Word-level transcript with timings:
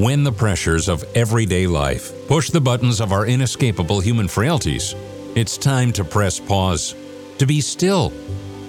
When 0.00 0.24
the 0.24 0.32
pressures 0.32 0.88
of 0.88 1.04
everyday 1.14 1.66
life 1.66 2.26
push 2.26 2.48
the 2.48 2.58
buttons 2.58 3.02
of 3.02 3.12
our 3.12 3.26
inescapable 3.26 4.00
human 4.00 4.28
frailties, 4.28 4.94
it's 5.34 5.58
time 5.58 5.92
to 5.92 6.04
press 6.04 6.40
pause, 6.40 6.94
to 7.36 7.44
be 7.44 7.60
still, 7.60 8.10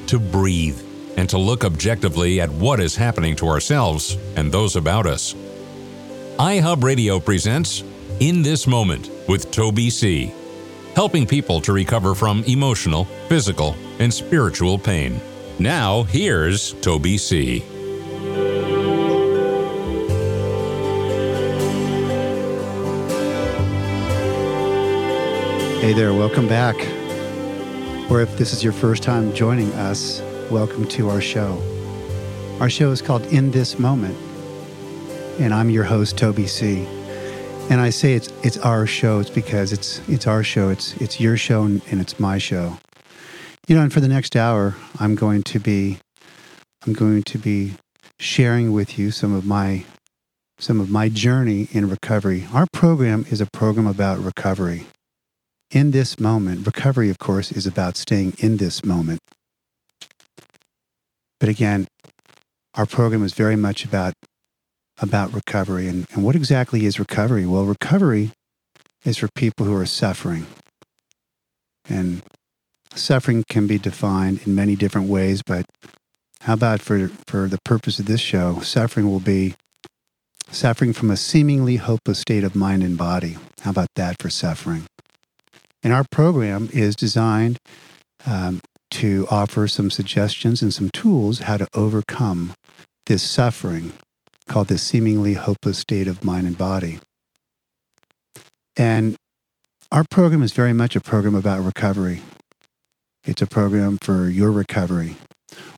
to 0.08 0.20
breathe, 0.20 0.78
and 1.16 1.30
to 1.30 1.38
look 1.38 1.64
objectively 1.64 2.42
at 2.42 2.50
what 2.50 2.82
is 2.82 2.98
happening 2.98 3.38
to 3.38 3.48
ourselves 3.48 4.18
and 4.36 4.52
those 4.52 4.76
about 4.76 5.06
us. 5.06 5.34
iHub 6.38 6.84
Radio 6.84 7.18
presents 7.18 7.86
In 8.20 8.42
This 8.42 8.68
Moment 8.68 9.10
with 9.30 9.52
Toby 9.52 9.90
C., 9.90 10.34
helping 10.98 11.26
people 11.26 11.62
to 11.62 11.72
recover 11.72 12.14
from 12.14 12.44
emotional, 12.44 13.06
physical, 13.30 13.78
and 14.00 14.14
spiritual 14.14 14.78
pain. 14.78 15.22
Now, 15.60 16.04
here's 16.04 16.74
Toby 16.82 17.18
C. 17.18 17.64
Hey 25.82 25.94
there, 25.94 26.14
welcome 26.14 26.48
back. 26.48 26.76
Or 28.12 28.22
if 28.22 28.38
this 28.38 28.54
is 28.54 28.64
your 28.64 28.72
first 28.72 29.02
time 29.02 29.34
joining 29.34 29.74
us, 29.74 30.22
welcome 30.52 30.88
to 30.90 31.10
our 31.10 31.20
show. 31.20 31.60
Our 32.60 32.70
show 32.70 32.92
is 32.92 33.02
called 33.02 33.26
In 33.34 33.50
This 33.50 33.80
Moment, 33.80 34.16
and 35.40 35.52
I'm 35.52 35.72
your 35.72 35.84
host, 35.84 36.20
Toby 36.20 36.46
C. 36.46 36.86
And 37.72 37.82
I 37.82 37.90
say 37.90 38.14
it's 38.14 38.28
it's 38.44 38.60
our 38.60 38.86
show, 38.86 39.22
it's 39.22 39.32
because 39.32 39.74
it's 39.74 40.08
it's 40.08 40.28
our 40.28 40.44
show, 40.44 40.70
it's 40.70 40.94
it's 40.98 41.20
your 41.20 41.36
show 41.36 41.64
and, 41.64 41.82
and 41.90 42.00
it's 42.00 42.20
my 42.20 42.38
show. 42.38 42.78
You 43.68 43.76
know, 43.76 43.82
and 43.82 43.92
for 43.92 44.02
the 44.02 44.08
next 44.08 44.36
hour, 44.36 44.76
I'm 45.00 45.16
going 45.16 45.42
to 45.42 45.60
be 45.60 45.98
I'm 46.86 46.94
going 46.94 47.24
to 47.24 47.40
be 47.40 47.74
sharing 48.20 48.72
with 48.72 49.00
you 49.00 49.10
some 49.10 49.34
of 49.34 49.48
my 49.48 49.86
some 50.60 50.80
of 50.80 50.92
my 50.92 51.10
journey 51.10 51.70
in 51.72 51.90
recovery. 51.90 52.48
Our 52.54 52.68
program 52.72 53.26
is 53.32 53.42
a 53.42 53.48
program 53.48 53.88
about 53.88 54.20
recovery 54.20 54.86
in 55.72 55.92
this 55.92 56.20
moment. 56.20 56.66
Recovery, 56.66 57.10
of 57.10 57.20
course, 57.20 57.52
is 57.52 57.66
about 57.66 57.98
staying 57.98 58.36
in 58.40 58.58
this 58.58 58.86
moment. 58.86 59.20
But 61.40 61.50
again, 61.50 61.88
our 62.76 62.86
program 62.86 63.24
is 63.24 63.34
very 63.34 63.56
much 63.56 63.84
about 63.84 64.14
about 65.02 65.34
recovery. 65.34 65.88
And, 65.88 66.06
and 66.14 66.24
what 66.24 66.36
exactly 66.36 66.86
is 66.86 67.00
recovery? 67.00 67.46
Well, 67.46 67.66
recovery 67.66 68.32
is 69.04 69.18
for 69.18 69.30
people 69.36 69.66
who 69.66 69.76
are 69.76 69.86
suffering. 69.86 70.46
And 71.90 72.22
suffering 72.94 73.44
can 73.50 73.66
be 73.66 73.80
defined 73.80 74.42
in 74.46 74.54
many 74.54 74.76
different 74.76 75.08
ways, 75.10 75.42
but 75.42 75.66
how 76.42 76.54
about 76.54 76.82
for, 76.82 77.08
for 77.28 77.48
the 77.48 77.60
purpose 77.66 78.00
of 78.00 78.06
this 78.06 78.22
show, 78.22 78.60
suffering 78.60 79.10
will 79.10 79.20
be 79.20 79.56
suffering 80.50 80.94
from 80.94 81.10
a 81.10 81.18
seemingly 81.18 81.78
hopeless 81.78 82.20
state 82.20 82.44
of 82.44 82.56
mind 82.56 82.84
and 82.84 82.98
body. 82.98 83.38
How 83.62 83.72
about 83.72 83.90
that 83.96 84.18
for 84.22 84.30
suffering? 84.30 84.86
And 85.84 85.94
our 85.94 86.06
program 86.12 86.70
is 86.72 86.96
designed 86.96 87.58
um, 88.26 88.62
to 88.92 89.28
offer 89.32 89.68
some 89.68 89.90
suggestions 89.90 90.62
and 90.62 90.74
some 90.74 90.90
tools 90.92 91.40
how 91.40 91.58
to 91.58 91.68
overcome 91.74 92.54
this 93.06 93.24
suffering 93.24 93.94
called 94.48 94.68
this 94.68 94.84
seemingly 94.84 95.34
hopeless 95.34 95.80
state 95.80 96.08
of 96.08 96.24
mind 96.24 96.46
and 96.46 96.58
body. 96.58 97.00
And 98.78 99.16
our 99.92 100.04
program 100.10 100.44
is 100.44 100.54
very 100.54 100.74
much 100.74 100.96
a 100.96 101.02
program 101.02 101.36
about 101.36 101.64
recovery. 101.64 102.22
It's 103.24 103.42
a 103.42 103.48
program 103.48 103.98
for 104.02 104.30
your 104.30 104.52
recovery, 104.52 105.16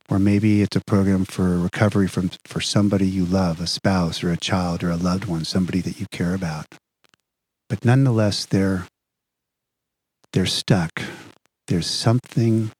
or 0.08 0.18
maybe 0.18 0.62
it's 0.62 0.76
a 0.76 0.84
program 0.86 1.24
for 1.24 1.58
recovery 1.58 2.08
from 2.08 2.30
for 2.46 2.60
somebody 2.60 3.06
you 3.06 3.24
love, 3.24 3.60
a 3.60 3.66
spouse 3.66 4.24
or 4.24 4.30
a 4.30 4.36
child 4.36 4.82
or 4.82 4.90
a 4.90 4.96
loved 4.96 5.26
one, 5.26 5.44
somebody 5.44 5.80
that 5.80 6.00
you 6.00 6.06
care 6.10 6.34
about. 6.34 6.66
But 7.68 7.84
nonetheless, 7.84 8.46
they're 8.46 8.86
they're 10.34 10.46
stuck. 10.46 11.00
There's 11.68 11.86
something, 11.86 12.72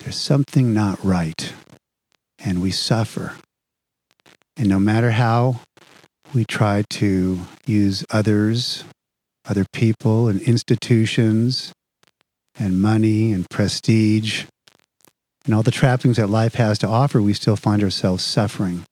there's 0.00 0.16
something 0.16 0.72
not 0.72 0.98
right. 1.04 1.52
And 2.38 2.62
we 2.62 2.70
suffer. 2.70 3.34
And 4.56 4.68
no 4.68 4.78
matter 4.78 5.10
how 5.10 5.60
we 6.32 6.46
try 6.46 6.84
to 6.90 7.40
use 7.66 8.04
others, 8.10 8.84
other 9.46 9.66
people 9.74 10.28
and 10.28 10.40
institutions 10.40 11.72
and 12.58 12.80
money 12.80 13.32
and 13.32 13.48
prestige 13.50 14.44
and 15.44 15.54
all 15.54 15.62
the 15.62 15.70
trappings 15.70 16.16
that 16.16 16.30
life 16.30 16.54
has 16.54 16.78
to 16.78 16.88
offer, 16.88 17.20
we 17.20 17.34
still 17.34 17.56
find 17.56 17.82
ourselves 17.82 18.24
suffering. 18.24 18.84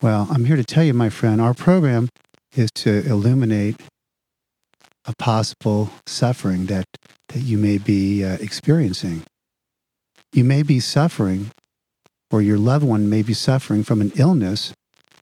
Well, 0.00 0.26
I'm 0.30 0.46
here 0.46 0.56
to 0.56 0.64
tell 0.64 0.84
you, 0.84 0.94
my 0.94 1.10
friend, 1.10 1.38
our 1.38 1.54
program 1.54 2.08
is 2.56 2.70
to 2.76 3.04
illuminate 3.06 3.76
a 5.04 5.14
possible 5.18 5.90
suffering 6.06 6.66
that, 6.66 6.86
that 7.28 7.40
you 7.40 7.58
may 7.58 7.78
be 7.78 8.24
uh, 8.24 8.36
experiencing. 8.40 9.22
You 10.32 10.44
may 10.44 10.62
be 10.62 10.80
suffering, 10.80 11.50
or 12.30 12.42
your 12.42 12.58
loved 12.58 12.84
one 12.84 13.08
may 13.08 13.22
be 13.22 13.34
suffering 13.34 13.82
from 13.82 14.00
an 14.00 14.12
illness 14.16 14.72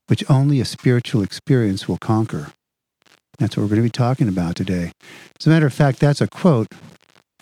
which 0.09 0.29
only 0.31 0.61
a 0.61 0.65
spiritual 0.65 1.23
experience 1.23 1.89
will 1.89 1.99
conquer. 1.99 2.53
That's 3.39 3.57
what 3.57 3.65
we're 3.65 3.69
going 3.69 3.81
to 3.81 3.83
be 3.83 3.91
talking 3.91 4.29
about 4.29 4.57
today. 4.57 4.93
As 5.39 5.47
a 5.47 5.51
matter 5.51 5.67
of 5.67 5.75
fact, 5.75 5.99
that's 5.99 6.21
a 6.21 6.29
quote 6.29 6.69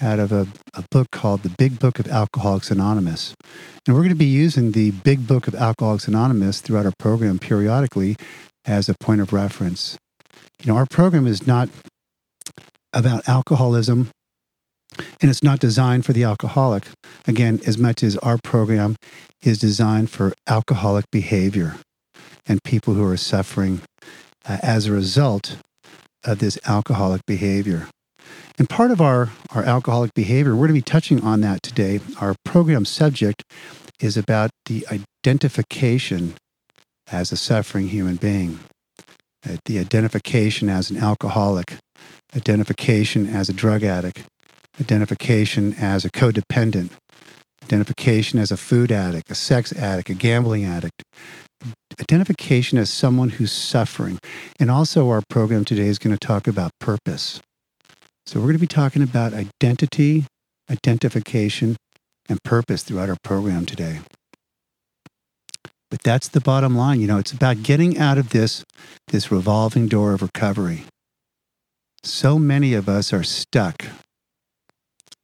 out 0.00 0.18
of 0.18 0.32
a, 0.32 0.48
a 0.74 0.82
book 0.90 1.10
called 1.12 1.42
The 1.42 1.50
Big 1.50 1.78
Book 1.78 1.98
of 1.98 2.08
Alcoholics 2.08 2.70
Anonymous. 2.70 3.34
And 3.86 3.94
we're 3.94 4.02
going 4.02 4.08
to 4.08 4.16
be 4.16 4.24
using 4.24 4.72
the 4.72 4.90
Big 4.90 5.26
Book 5.26 5.46
of 5.46 5.54
Alcoholics 5.54 6.08
Anonymous 6.08 6.60
throughout 6.60 6.86
our 6.86 6.94
program 6.98 7.38
periodically 7.38 8.16
as 8.64 8.88
a 8.88 8.94
point 8.94 9.20
of 9.20 9.32
reference. 9.32 9.96
You 10.62 10.72
know, 10.72 10.78
our 10.78 10.86
program 10.86 11.26
is 11.26 11.46
not 11.46 11.68
about 12.94 13.28
alcoholism 13.28 14.10
and 15.21 15.31
it's 15.31 15.43
not 15.43 15.59
designed 15.59 16.05
for 16.05 16.12
the 16.12 16.25
alcoholic. 16.25 16.87
Again 17.27 17.60
as 17.66 17.78
much 17.78 18.03
as 18.03 18.16
our 18.19 18.38
program 18.43 18.97
is 19.43 19.59
designed 19.59 20.10
for 20.10 20.34
alcoholic 20.47 21.10
behavior 21.10 21.77
and 22.47 22.62
people 22.62 22.94
who 22.94 23.05
are 23.05 23.16
suffering 23.16 23.81
uh, 24.47 24.59
as 24.62 24.87
a 24.87 24.93
result 24.93 25.56
of 26.25 26.38
this 26.38 26.59
alcoholic 26.66 27.25
behavior. 27.27 27.88
And 28.56 28.69
part 28.69 28.91
of 28.91 29.00
our, 29.00 29.31
our 29.55 29.65
alcoholic 29.65 30.15
behavior 30.15 30.53
we're 30.53 30.69
going 30.69 30.81
to 30.81 30.87
be 30.87 30.93
touching 30.93 31.22
on 31.22 31.41
that 31.41 31.62
today. 31.62 32.00
Our 32.21 32.34
program 32.44 32.84
subject 32.84 33.43
is 34.00 34.16
about 34.16 34.50
the 34.66 34.87
identification 34.91 36.34
as 37.11 37.32
a 37.32 37.37
suffering 37.37 37.88
human 37.88 38.16
being 38.16 38.61
uh, 39.47 39.56
the 39.66 39.78
identification 39.78 40.69
as 40.69 40.91
an 40.91 40.97
alcoholic 40.97 41.76
identification 42.36 43.26
as 43.26 43.48
a 43.48 43.52
drug 43.52 43.82
addict, 43.82 44.24
identification 44.80 45.74
as 45.74 46.04
a 46.04 46.10
codependent, 46.10 46.90
identification 47.62 48.38
as 48.38 48.50
a 48.50 48.56
food 48.56 48.90
addict, 48.90 49.30
a 49.30 49.34
sex 49.34 49.72
addict, 49.72 50.10
a 50.10 50.14
gambling 50.14 50.64
addict, 50.64 51.02
identification 52.00 52.78
as 52.78 52.90
someone 52.90 53.30
who's 53.30 53.52
suffering. 53.52 54.18
And 54.58 54.70
also, 54.70 55.08
our 55.10 55.22
program 55.28 55.64
today 55.64 55.86
is 55.86 55.98
going 55.98 56.16
to 56.16 56.26
talk 56.26 56.46
about 56.46 56.72
purpose. 56.80 57.40
So, 58.26 58.40
we're 58.40 58.46
going 58.46 58.56
to 58.56 58.60
be 58.60 58.66
talking 58.66 59.02
about 59.02 59.32
identity, 59.32 60.26
identification, 60.70 61.76
and 62.28 62.42
purpose 62.42 62.82
throughout 62.82 63.08
our 63.08 63.18
program 63.22 63.66
today. 63.66 64.00
But 65.90 66.02
that's 66.02 66.28
the 66.28 66.40
bottom 66.40 66.74
line. 66.74 67.00
You 67.00 67.06
know, 67.06 67.18
it's 67.18 67.32
about 67.32 67.62
getting 67.62 67.98
out 67.98 68.18
of 68.18 68.30
this, 68.30 68.64
this 69.08 69.30
revolving 69.30 69.86
door 69.86 70.12
of 70.12 70.22
recovery 70.22 70.84
so 72.06 72.38
many 72.38 72.75
of 72.75 72.88
us 72.88 73.12
are 73.12 73.22
stuck, 73.22 73.84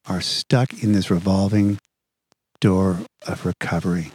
are 0.06 0.20
stuck 0.20 0.82
in 0.82 0.92
this 0.92 1.10
revolving 1.10 1.78
door 2.60 3.00
of 3.26 3.44
recovery. 3.44 4.12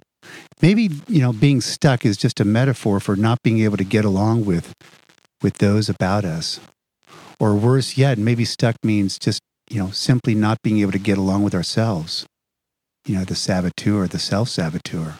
Maybe, 0.61 0.89
you 1.07 1.21
know, 1.21 1.31
being 1.31 1.61
stuck 1.61 2.05
is 2.05 2.17
just 2.17 2.39
a 2.39 2.45
metaphor 2.45 2.99
for 2.99 3.15
not 3.15 3.43
being 3.43 3.59
able 3.59 3.77
to 3.77 3.83
get 3.83 4.05
along 4.05 4.45
with 4.45 4.73
with 5.41 5.57
those 5.57 5.89
about 5.89 6.25
us. 6.25 6.59
Or 7.39 7.53
worse 7.53 7.97
yet, 7.97 8.17
maybe 8.17 8.45
stuck 8.45 8.77
means 8.83 9.19
just, 9.19 9.41
you 9.69 9.77
know, 9.77 9.91
simply 9.91 10.33
not 10.33 10.61
being 10.63 10.79
able 10.79 10.93
to 10.93 10.99
get 10.99 11.17
along 11.17 11.43
with 11.43 11.53
ourselves. 11.53 12.25
You 13.05 13.17
know, 13.17 13.25
the 13.25 13.35
saboteur, 13.35 14.07
the 14.07 14.17
self-saboteur. 14.17 15.15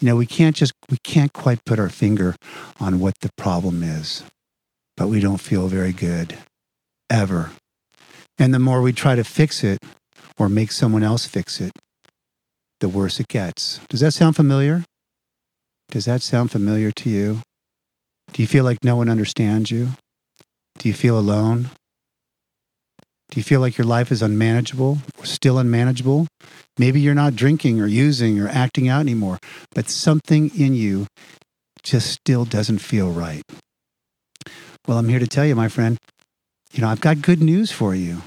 You 0.00 0.08
know, 0.08 0.16
we 0.16 0.26
can't 0.26 0.56
just 0.56 0.72
we 0.90 0.98
can't 1.04 1.32
quite 1.32 1.64
put 1.64 1.78
our 1.78 1.88
finger 1.88 2.36
on 2.78 3.00
what 3.00 3.14
the 3.20 3.30
problem 3.38 3.82
is 3.82 4.24
but 4.96 5.08
we 5.08 5.20
don't 5.20 5.40
feel 5.40 5.68
very 5.68 5.92
good 5.92 6.38
ever. 7.10 7.50
And 8.38 8.52
the 8.52 8.58
more 8.58 8.82
we 8.82 8.92
try 8.92 9.14
to 9.14 9.24
fix 9.24 9.62
it 9.62 9.78
or 10.38 10.48
make 10.48 10.72
someone 10.72 11.02
else 11.02 11.26
fix 11.26 11.60
it, 11.60 11.72
the 12.80 12.88
worse 12.88 13.20
it 13.20 13.28
gets. 13.28 13.80
Does 13.88 14.00
that 14.00 14.12
sound 14.12 14.36
familiar? 14.36 14.84
Does 15.90 16.06
that 16.06 16.22
sound 16.22 16.50
familiar 16.50 16.90
to 16.92 17.10
you? 17.10 17.40
Do 18.32 18.42
you 18.42 18.48
feel 18.48 18.64
like 18.64 18.82
no 18.82 18.96
one 18.96 19.08
understands 19.08 19.70
you? 19.70 19.90
Do 20.78 20.88
you 20.88 20.94
feel 20.94 21.18
alone? 21.18 21.70
Do 23.30 23.40
you 23.40 23.44
feel 23.44 23.60
like 23.60 23.78
your 23.78 23.86
life 23.86 24.10
is 24.12 24.22
unmanageable 24.22 24.98
or 25.18 25.24
still 25.24 25.58
unmanageable? 25.58 26.26
Maybe 26.78 27.00
you're 27.00 27.14
not 27.14 27.36
drinking 27.36 27.80
or 27.80 27.86
using 27.86 28.40
or 28.40 28.48
acting 28.48 28.88
out 28.88 29.00
anymore, 29.00 29.38
but 29.74 29.88
something 29.88 30.50
in 30.58 30.74
you 30.74 31.06
just 31.82 32.10
still 32.10 32.44
doesn't 32.44 32.78
feel 32.78 33.10
right. 33.10 33.42
Well, 34.86 34.98
I'm 34.98 35.08
here 35.08 35.18
to 35.18 35.26
tell 35.26 35.46
you, 35.46 35.54
my 35.54 35.68
friend, 35.68 35.96
you 36.72 36.82
know, 36.82 36.88
I've 36.88 37.00
got 37.00 37.22
good 37.22 37.42
news 37.42 37.72
for 37.72 37.94
you. 37.94 38.20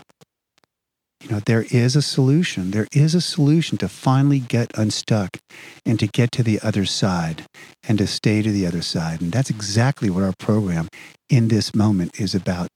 You 1.22 1.30
know, 1.30 1.40
there 1.46 1.66
is 1.70 1.96
a 1.96 2.02
solution. 2.02 2.72
There 2.72 2.88
is 2.92 3.14
a 3.14 3.22
solution 3.22 3.78
to 3.80 3.88
finally 3.88 4.40
get 4.40 4.76
unstuck 4.76 5.38
and 5.86 6.00
to 6.00 6.08
get 6.08 6.32
to 6.32 6.44
the 6.44 6.60
other 6.62 6.86
side 6.86 7.44
and 7.88 8.00
to 8.00 8.08
stay 8.08 8.42
to 8.42 8.52
the 8.52 8.66
other 8.66 8.82
side. 8.82 9.22
And 9.22 9.32
that's 9.32 9.52
exactly 9.52 10.10
what 10.10 10.24
our 10.24 10.34
program 10.40 10.88
in 11.30 11.50
this 11.50 11.76
moment 11.76 12.20
is 12.20 12.34
about. 12.34 12.70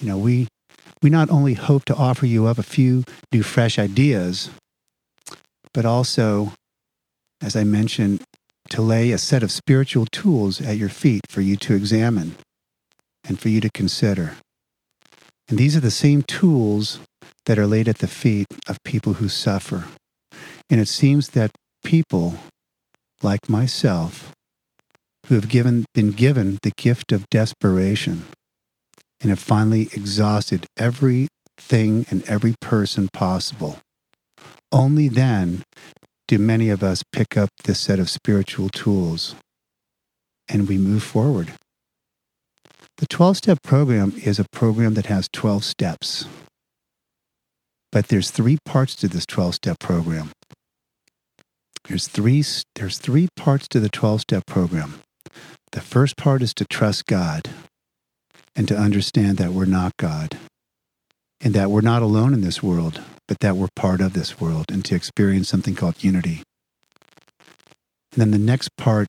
You 0.00 0.08
know, 0.08 0.18
we 0.18 0.46
we 1.02 1.10
not 1.10 1.30
only 1.30 1.54
hope 1.54 1.84
to 1.86 1.96
offer 1.96 2.26
you 2.26 2.46
up 2.46 2.58
a 2.58 2.62
few 2.62 3.02
new 3.32 3.42
fresh 3.42 3.78
ideas, 3.78 4.50
but 5.74 5.84
also, 5.84 6.52
as 7.42 7.56
I 7.56 7.64
mentioned, 7.64 8.22
to 8.68 8.82
lay 8.82 9.10
a 9.10 9.18
set 9.18 9.42
of 9.42 9.50
spiritual 9.50 10.06
tools 10.12 10.60
at 10.60 10.76
your 10.76 10.88
feet 10.88 11.22
for 11.28 11.40
you 11.40 11.56
to 11.56 11.74
examine 11.74 12.36
and 13.32 13.40
for 13.40 13.48
you 13.48 13.62
to 13.62 13.70
consider. 13.70 14.34
And 15.48 15.56
these 15.56 15.74
are 15.74 15.80
the 15.80 15.90
same 15.90 16.20
tools 16.20 16.98
that 17.46 17.58
are 17.58 17.66
laid 17.66 17.88
at 17.88 17.98
the 17.98 18.06
feet 18.06 18.46
of 18.68 18.76
people 18.84 19.14
who 19.14 19.28
suffer. 19.30 19.84
And 20.68 20.78
it 20.78 20.88
seems 20.88 21.30
that 21.30 21.50
people 21.82 22.34
like 23.22 23.48
myself 23.48 24.32
who 25.28 25.34
have 25.36 25.48
given, 25.48 25.86
been 25.94 26.10
given 26.10 26.58
the 26.62 26.72
gift 26.76 27.10
of 27.10 27.24
desperation 27.30 28.26
and 29.22 29.30
have 29.30 29.38
finally 29.38 29.88
exhausted 29.94 30.66
everything 30.76 32.04
and 32.10 32.22
every 32.24 32.54
person 32.60 33.08
possible. 33.14 33.78
Only 34.70 35.08
then 35.08 35.62
do 36.28 36.38
many 36.38 36.68
of 36.68 36.82
us 36.82 37.02
pick 37.12 37.38
up 37.38 37.48
this 37.64 37.80
set 37.80 37.98
of 37.98 38.10
spiritual 38.10 38.68
tools 38.68 39.34
and 40.50 40.68
we 40.68 40.76
move 40.76 41.02
forward. 41.02 41.54
The 42.98 43.06
12 43.06 43.36
step 43.38 43.62
program 43.62 44.12
is 44.22 44.38
a 44.38 44.44
program 44.52 44.94
that 44.94 45.06
has 45.06 45.28
12 45.32 45.64
steps. 45.64 46.26
But 47.90 48.08
there's 48.08 48.30
three 48.30 48.58
parts 48.64 48.94
to 48.96 49.08
this 49.08 49.26
12 49.26 49.56
step 49.56 49.78
program. 49.78 50.30
There's 51.88 52.06
three, 52.06 52.44
there's 52.76 52.98
three 52.98 53.28
parts 53.36 53.66
to 53.68 53.80
the 53.80 53.88
12 53.88 54.22
step 54.22 54.46
program. 54.46 55.00
The 55.72 55.80
first 55.80 56.16
part 56.16 56.42
is 56.42 56.54
to 56.54 56.64
trust 56.64 57.06
God 57.06 57.50
and 58.54 58.68
to 58.68 58.76
understand 58.76 59.38
that 59.38 59.52
we're 59.52 59.64
not 59.64 59.96
God 59.96 60.38
and 61.40 61.54
that 61.54 61.70
we're 61.70 61.80
not 61.80 62.02
alone 62.02 62.34
in 62.34 62.40
this 62.40 62.62
world, 62.62 63.00
but 63.26 63.40
that 63.40 63.56
we're 63.56 63.68
part 63.74 64.00
of 64.00 64.12
this 64.12 64.40
world 64.40 64.66
and 64.70 64.84
to 64.84 64.94
experience 64.94 65.48
something 65.48 65.74
called 65.74 66.04
unity. 66.04 66.42
And 68.12 68.20
then 68.20 68.30
the 68.30 68.38
next 68.38 68.76
part, 68.76 69.08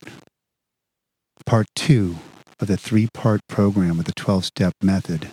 part 1.46 1.66
two 1.76 2.16
of 2.64 2.68
the 2.68 2.76
three 2.78 3.08
part 3.12 3.42
program 3.46 3.98
of 3.98 4.06
the 4.06 4.12
12 4.16 4.46
step 4.46 4.72
method, 4.82 5.28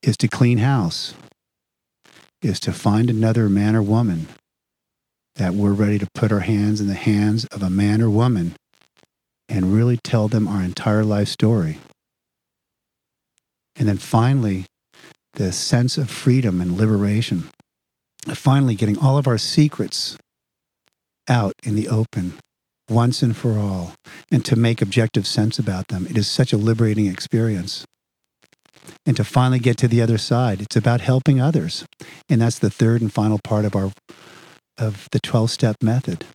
is 0.00 0.16
to 0.16 0.28
clean 0.28 0.58
house, 0.58 1.14
is 2.40 2.60
to 2.60 2.72
find 2.72 3.10
another 3.10 3.48
man 3.48 3.74
or 3.74 3.82
woman 3.82 4.28
that 5.34 5.54
we're 5.54 5.72
ready 5.72 5.98
to 5.98 6.06
put 6.14 6.30
our 6.30 6.40
hands 6.40 6.80
in 6.80 6.86
the 6.86 6.94
hands 6.94 7.46
of 7.46 7.62
a 7.62 7.70
man 7.70 8.00
or 8.00 8.08
woman 8.08 8.54
and 9.48 9.74
really 9.74 9.98
tell 10.04 10.28
them 10.28 10.46
our 10.46 10.62
entire 10.62 11.04
life 11.04 11.26
story. 11.26 11.78
And 13.74 13.88
then 13.88 13.98
finally, 13.98 14.66
the 15.32 15.50
sense 15.50 15.98
of 15.98 16.08
freedom 16.08 16.60
and 16.60 16.78
liberation. 16.78 17.48
Finally, 18.28 18.76
getting 18.76 18.98
all 18.98 19.18
of 19.18 19.26
our 19.26 19.36
secrets 19.36 20.16
out 21.28 21.54
in 21.64 21.74
the 21.74 21.88
open 21.88 22.34
once 22.88 23.22
and 23.22 23.36
for 23.36 23.58
all 23.58 23.94
and 24.30 24.44
to 24.44 24.56
make 24.56 24.82
objective 24.82 25.26
sense 25.26 25.58
about 25.58 25.88
them. 25.88 26.06
It 26.06 26.16
is 26.18 26.26
such 26.26 26.52
a 26.52 26.56
liberating 26.56 27.06
experience. 27.06 27.84
And 29.06 29.16
to 29.16 29.24
finally 29.24 29.58
get 29.58 29.78
to 29.78 29.88
the 29.88 30.02
other 30.02 30.18
side, 30.18 30.60
it's 30.60 30.76
about 30.76 31.00
helping 31.00 31.40
others. 31.40 31.86
And 32.28 32.42
that's 32.42 32.58
the 32.58 32.70
third 32.70 33.00
and 33.00 33.12
final 33.12 33.38
part 33.42 33.64
of 33.64 33.74
our 33.74 33.92
of 34.76 35.08
the 35.12 35.20
12 35.20 35.50
step 35.50 35.76
method 35.82 36.26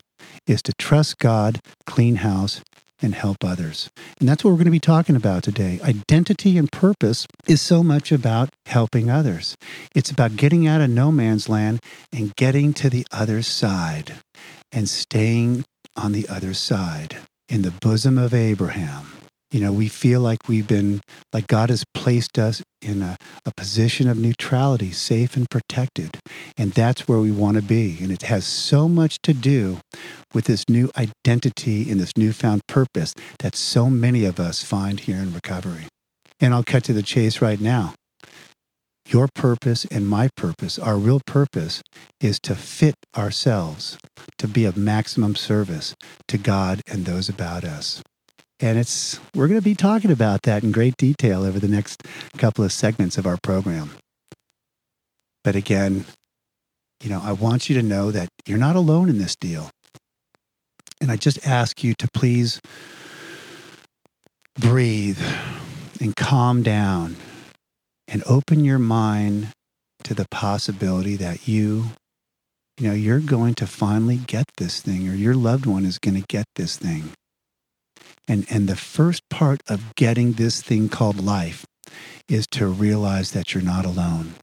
is 0.47 0.61
to 0.63 0.73
trust 0.77 1.17
God, 1.17 1.59
clean 1.85 2.17
house, 2.17 2.61
and 3.01 3.15
help 3.15 3.43
others. 3.43 3.89
And 4.19 4.27
that's 4.27 4.43
what 4.43 4.51
we're 4.51 4.57
going 4.57 4.65
to 4.65 4.71
be 4.71 4.79
talking 4.79 5.15
about 5.15 5.43
today. 5.43 5.79
Identity 5.83 6.57
and 6.57 6.71
purpose 6.71 7.25
is 7.47 7.61
so 7.61 7.83
much 7.83 8.11
about 8.11 8.49
helping 8.65 9.09
others. 9.09 9.55
It's 9.95 10.11
about 10.11 10.35
getting 10.35 10.67
out 10.67 10.81
of 10.81 10.89
no 10.89 11.11
man's 11.11 11.47
land 11.47 11.79
and 12.11 12.35
getting 12.35 12.73
to 12.73 12.89
the 12.89 13.05
other 13.11 13.41
side 13.41 14.15
and 14.71 14.89
staying 14.89 15.63
on 15.95 16.11
the 16.11 16.27
other 16.27 16.53
side 16.53 17.17
in 17.47 17.61
the 17.63 17.71
bosom 17.71 18.17
of 18.17 18.33
Abraham. 18.33 19.07
You 19.51 19.61
know, 19.61 19.73
we 19.73 19.87
feel 19.87 20.21
like 20.21 20.47
we've 20.47 20.67
been, 20.67 21.01
like 21.33 21.47
God 21.47 21.69
has 21.69 21.83
placed 21.95 22.37
us 22.37 22.61
in 22.83 23.01
a, 23.01 23.17
a 23.47 23.51
position 23.57 24.07
of 24.07 24.17
neutrality, 24.17 24.91
safe 24.91 25.35
and 25.35 25.49
protected. 25.49 26.19
And 26.55 26.71
that's 26.71 27.07
where 27.07 27.17
we 27.17 27.31
want 27.31 27.57
to 27.57 27.63
be. 27.63 27.97
And 27.99 28.11
it 28.11 28.21
has 28.23 28.45
so 28.45 28.87
much 28.87 29.17
to 29.23 29.33
do 29.33 29.79
with 30.35 30.45
this 30.45 30.65
new 30.69 30.91
identity 30.95 31.89
and 31.89 31.99
this 31.99 32.15
newfound 32.15 32.61
purpose 32.67 33.15
that 33.39 33.55
so 33.55 33.89
many 33.89 34.23
of 34.25 34.39
us 34.39 34.63
find 34.63 34.99
here 34.99 35.17
in 35.17 35.33
recovery. 35.33 35.87
And 36.39 36.53
I'll 36.53 36.63
cut 36.63 36.83
to 36.85 36.93
the 36.93 37.03
chase 37.03 37.41
right 37.41 37.59
now. 37.59 37.95
Your 39.09 39.27
purpose 39.33 39.85
and 39.85 40.07
my 40.07 40.29
purpose, 40.37 40.77
our 40.77 40.95
real 40.95 41.19
purpose, 41.25 41.81
is 42.21 42.39
to 42.41 42.53
fit 42.53 42.93
ourselves 43.17 43.97
to 44.37 44.47
be 44.47 44.65
of 44.65 44.77
maximum 44.77 45.35
service 45.35 45.95
to 46.27 46.37
God 46.37 46.81
and 46.87 47.05
those 47.05 47.27
about 47.27 47.63
us. 47.63 48.03
And 48.59 48.77
it's 48.77 49.19
we're 49.33 49.47
going 49.47 49.59
to 49.59 49.63
be 49.63 49.73
talking 49.73 50.11
about 50.11 50.43
that 50.43 50.63
in 50.63 50.71
great 50.71 50.95
detail 50.95 51.43
over 51.43 51.59
the 51.59 51.67
next 51.67 52.03
couple 52.37 52.63
of 52.63 52.71
segments 52.71 53.17
of 53.17 53.25
our 53.25 53.37
program. 53.41 53.91
But 55.43 55.55
again, 55.55 56.05
you 57.01 57.09
know, 57.09 57.21
I 57.23 57.31
want 57.31 57.67
you 57.67 57.75
to 57.81 57.81
know 57.81 58.11
that 58.11 58.29
you're 58.45 58.59
not 58.59 58.75
alone 58.75 59.09
in 59.09 59.17
this 59.17 59.35
deal. 59.35 59.71
And 61.01 61.09
I 61.09 61.15
just 61.15 61.47
ask 61.47 61.83
you 61.83 61.95
to 61.95 62.07
please 62.13 62.61
breathe 64.59 65.21
and 65.99 66.15
calm 66.15 66.61
down 66.61 67.15
and 68.11 68.23
open 68.25 68.65
your 68.65 68.79
mind 68.79 69.49
to 70.03 70.13
the 70.13 70.27
possibility 70.31 71.15
that 71.15 71.47
you 71.47 71.85
you 72.77 72.87
know 72.87 72.93
you're 72.93 73.19
going 73.19 73.53
to 73.53 73.67
finally 73.67 74.17
get 74.17 74.45
this 74.57 74.81
thing 74.81 75.07
or 75.07 75.13
your 75.13 75.35
loved 75.35 75.65
one 75.65 75.85
is 75.85 75.99
going 75.99 76.15
to 76.15 76.25
get 76.27 76.45
this 76.55 76.77
thing 76.77 77.11
and, 78.29 78.45
and 78.47 78.67
the 78.67 78.75
first 78.75 79.27
part 79.29 79.61
of 79.67 79.95
getting 79.95 80.33
this 80.33 80.61
thing 80.61 80.87
called 80.87 81.19
life 81.19 81.65
is 82.27 82.45
to 82.51 82.67
realize 82.67 83.31
that 83.31 83.53
you're 83.53 83.63
not 83.63 83.85
alone, 83.85 84.35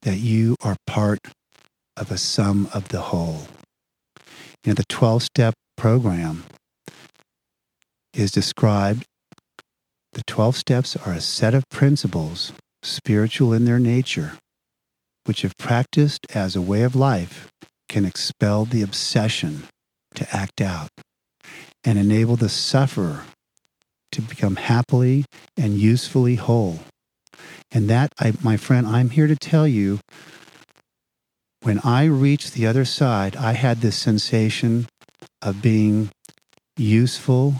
that 0.00 0.16
you 0.16 0.56
are 0.62 0.76
part 0.86 1.20
of 1.94 2.10
a 2.10 2.16
sum 2.16 2.70
of 2.72 2.88
the 2.88 3.02
whole. 3.02 3.48
You 4.64 4.70
know, 4.70 4.74
the 4.74 4.84
12 4.88 5.24
step 5.24 5.54
program 5.76 6.44
is 8.14 8.30
described. 8.30 9.04
The 10.14 10.22
12 10.26 10.56
steps 10.56 10.96
are 10.96 11.12
a 11.12 11.20
set 11.20 11.52
of 11.52 11.68
principles, 11.68 12.52
spiritual 12.86 13.52
in 13.52 13.64
their 13.64 13.78
nature, 13.78 14.38
which, 15.24 15.44
if 15.44 15.56
practiced 15.56 16.26
as 16.34 16.56
a 16.56 16.62
way 16.62 16.82
of 16.82 16.94
life, 16.94 17.48
can 17.88 18.04
expel 18.04 18.64
the 18.64 18.82
obsession 18.82 19.64
to 20.14 20.26
act 20.34 20.60
out 20.60 20.88
and 21.84 21.98
enable 21.98 22.36
the 22.36 22.48
sufferer 22.48 23.24
to 24.12 24.22
become 24.22 24.56
happily 24.56 25.24
and 25.56 25.78
usefully 25.78 26.36
whole. 26.36 26.80
And 27.70 27.88
that, 27.90 28.12
I, 28.18 28.32
my 28.42 28.56
friend, 28.56 28.86
I'm 28.86 29.10
here 29.10 29.26
to 29.26 29.36
tell 29.36 29.66
you 29.66 30.00
when 31.62 31.80
I 31.80 32.04
reached 32.04 32.54
the 32.54 32.66
other 32.66 32.84
side, 32.84 33.36
I 33.36 33.52
had 33.52 33.80
this 33.80 33.96
sensation 33.96 34.86
of 35.42 35.60
being 35.60 36.10
useful, 36.76 37.56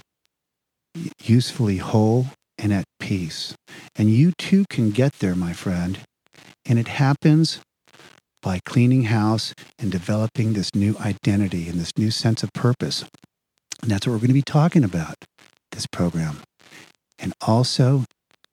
usefully 1.22 1.78
whole, 1.78 2.28
and 2.58 2.72
at 2.72 2.84
peace. 2.98 3.54
And 3.96 4.10
you 4.10 4.32
too 4.38 4.64
can 4.70 4.90
get 4.90 5.14
there, 5.14 5.34
my 5.34 5.52
friend. 5.52 6.00
And 6.64 6.78
it 6.78 6.88
happens 6.88 7.60
by 8.42 8.60
cleaning 8.64 9.04
house 9.04 9.54
and 9.78 9.90
developing 9.90 10.52
this 10.52 10.74
new 10.74 10.96
identity 10.98 11.68
and 11.68 11.80
this 11.80 11.92
new 11.96 12.10
sense 12.10 12.42
of 12.42 12.52
purpose. 12.52 13.04
And 13.82 13.90
that's 13.90 14.06
what 14.06 14.12
we're 14.12 14.18
going 14.18 14.28
to 14.28 14.34
be 14.34 14.42
talking 14.42 14.84
about 14.84 15.16
this 15.72 15.86
program. 15.86 16.38
And 17.18 17.32
also, 17.46 18.04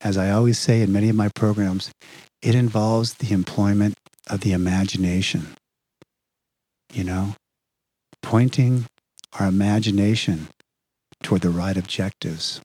as 0.02 0.18
I 0.18 0.32
always 0.32 0.58
say 0.58 0.82
in 0.82 0.92
many 0.92 1.10
of 1.10 1.16
my 1.16 1.30
programs, 1.30 1.92
it 2.42 2.56
involves 2.56 3.16
the 3.16 3.34
employment 3.34 3.96
of 4.30 4.42
the 4.42 4.52
imagination. 4.52 5.56
You 6.92 7.04
know, 7.04 7.36
pointing 8.22 8.86
our 9.40 9.48
imagination 9.48 10.48
toward 11.22 11.42
the 11.42 11.50
right 11.50 11.78
objectives. 11.78 12.62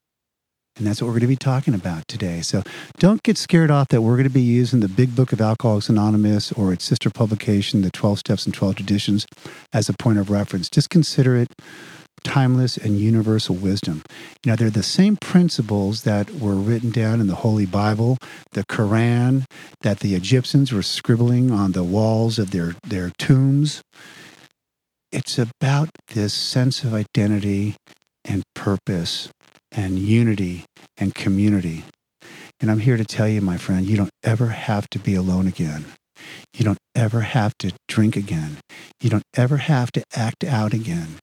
And 0.79 0.87
that's 0.87 1.01
what 1.01 1.07
we're 1.07 1.13
going 1.13 1.21
to 1.21 1.27
be 1.27 1.35
talking 1.35 1.73
about 1.73 2.07
today. 2.07 2.39
So 2.41 2.63
don't 2.97 3.21
get 3.21 3.37
scared 3.37 3.69
off 3.69 3.89
that 3.89 4.01
we're 4.01 4.15
going 4.15 4.23
to 4.23 4.33
be 4.33 4.41
using 4.41 4.79
the 4.79 4.87
big 4.87 5.13
book 5.13 5.33
of 5.33 5.41
Alcoholics 5.41 5.89
Anonymous 5.89 6.53
or 6.53 6.71
its 6.71 6.85
sister 6.85 7.09
publication, 7.09 7.81
The 7.81 7.91
12 7.91 8.19
Steps 8.19 8.45
and 8.45 8.55
12 8.55 8.77
Traditions, 8.77 9.27
as 9.73 9.89
a 9.89 9.93
point 9.93 10.19
of 10.19 10.29
reference. 10.29 10.69
Just 10.69 10.89
consider 10.89 11.35
it 11.35 11.49
timeless 12.23 12.77
and 12.77 12.97
universal 12.97 13.55
wisdom. 13.55 14.03
You 14.43 14.51
know, 14.51 14.55
they're 14.55 14.69
the 14.69 14.83
same 14.83 15.17
principles 15.17 16.03
that 16.03 16.31
were 16.31 16.55
written 16.55 16.91
down 16.91 17.19
in 17.19 17.27
the 17.27 17.35
Holy 17.35 17.65
Bible, 17.65 18.17
the 18.51 18.65
Quran, 18.65 19.43
that 19.81 19.99
the 19.99 20.15
Egyptians 20.15 20.71
were 20.71 20.81
scribbling 20.81 21.51
on 21.51 21.73
the 21.73 21.83
walls 21.83 22.39
of 22.39 22.51
their, 22.51 22.75
their 22.87 23.11
tombs. 23.17 23.81
It's 25.11 25.37
about 25.39 25.89
this 26.13 26.33
sense 26.33 26.83
of 26.83 26.93
identity 26.93 27.75
and 28.25 28.43
purpose 28.53 29.29
and 29.71 29.99
unity 29.99 30.65
and 30.97 31.13
community. 31.15 31.83
And 32.59 32.69
I'm 32.69 32.79
here 32.79 32.97
to 32.97 33.05
tell 33.05 33.27
you, 33.27 33.41
my 33.41 33.57
friend, 33.57 33.85
you 33.85 33.95
don't 33.95 34.09
ever 34.23 34.47
have 34.47 34.89
to 34.89 34.99
be 34.99 35.15
alone 35.15 35.47
again. 35.47 35.85
You 36.53 36.65
don't 36.65 36.79
ever 36.95 37.21
have 37.21 37.53
to 37.59 37.71
drink 37.87 38.15
again. 38.15 38.57
You 38.99 39.09
don't 39.09 39.23
ever 39.35 39.57
have 39.57 39.91
to 39.93 40.03
act 40.13 40.43
out 40.43 40.73
again. 40.73 41.19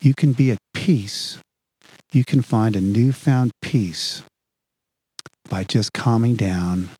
You 0.00 0.14
can 0.14 0.32
be 0.32 0.50
at 0.50 0.58
peace. 0.74 1.38
You 2.12 2.24
can 2.24 2.42
find 2.42 2.74
a 2.74 2.80
newfound 2.80 3.52
peace 3.62 4.22
by 5.48 5.64
just 5.64 5.92
calming 5.92 6.34
down 6.34 6.90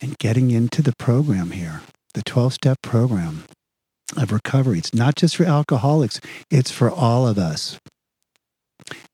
and 0.00 0.18
getting 0.18 0.50
into 0.50 0.82
the 0.82 0.92
program 0.98 1.52
here, 1.52 1.82
the 2.14 2.22
12 2.22 2.54
step 2.54 2.78
program 2.82 3.44
of 4.16 4.32
recovery. 4.32 4.78
It's 4.78 4.94
not 4.94 5.14
just 5.14 5.36
for 5.36 5.44
alcoholics, 5.44 6.20
it's 6.50 6.70
for 6.70 6.90
all 6.90 7.26
of 7.26 7.38
us. 7.38 7.78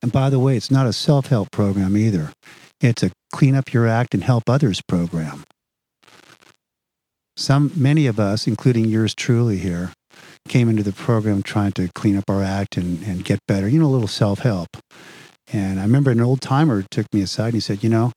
And 0.01 0.11
by 0.11 0.29
the 0.29 0.39
way, 0.39 0.57
it's 0.57 0.71
not 0.71 0.87
a 0.87 0.93
self 0.93 1.27
help 1.27 1.51
program 1.51 1.97
either. 1.97 2.31
It's 2.81 3.03
a 3.03 3.11
clean 3.31 3.55
up 3.55 3.73
your 3.73 3.87
act 3.87 4.13
and 4.13 4.23
help 4.23 4.49
others 4.49 4.81
program. 4.87 5.45
Some, 7.35 7.71
many 7.75 8.05
of 8.05 8.19
us, 8.19 8.45
including 8.45 8.85
yours 8.85 9.15
truly 9.15 9.57
here, 9.57 9.91
came 10.47 10.69
into 10.69 10.83
the 10.83 10.91
program 10.91 11.41
trying 11.41 11.71
to 11.73 11.89
clean 11.95 12.17
up 12.17 12.29
our 12.29 12.43
act 12.43 12.77
and, 12.77 13.01
and 13.03 13.25
get 13.25 13.39
better, 13.47 13.67
you 13.67 13.79
know, 13.79 13.87
a 13.87 13.87
little 13.87 14.07
self 14.07 14.39
help. 14.39 14.69
And 15.51 15.79
I 15.79 15.83
remember 15.83 16.11
an 16.11 16.21
old 16.21 16.41
timer 16.41 16.83
took 16.91 17.05
me 17.13 17.21
aside 17.21 17.47
and 17.47 17.53
he 17.55 17.59
said, 17.59 17.83
You 17.83 17.89
know, 17.89 18.11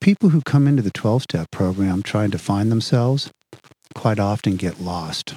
people 0.00 0.30
who 0.30 0.40
come 0.42 0.66
into 0.66 0.82
the 0.82 0.90
12 0.90 1.22
step 1.22 1.50
program 1.50 2.02
trying 2.02 2.30
to 2.30 2.38
find 2.38 2.70
themselves 2.70 3.30
quite 3.94 4.18
often 4.18 4.56
get 4.56 4.80
lost. 4.80 5.34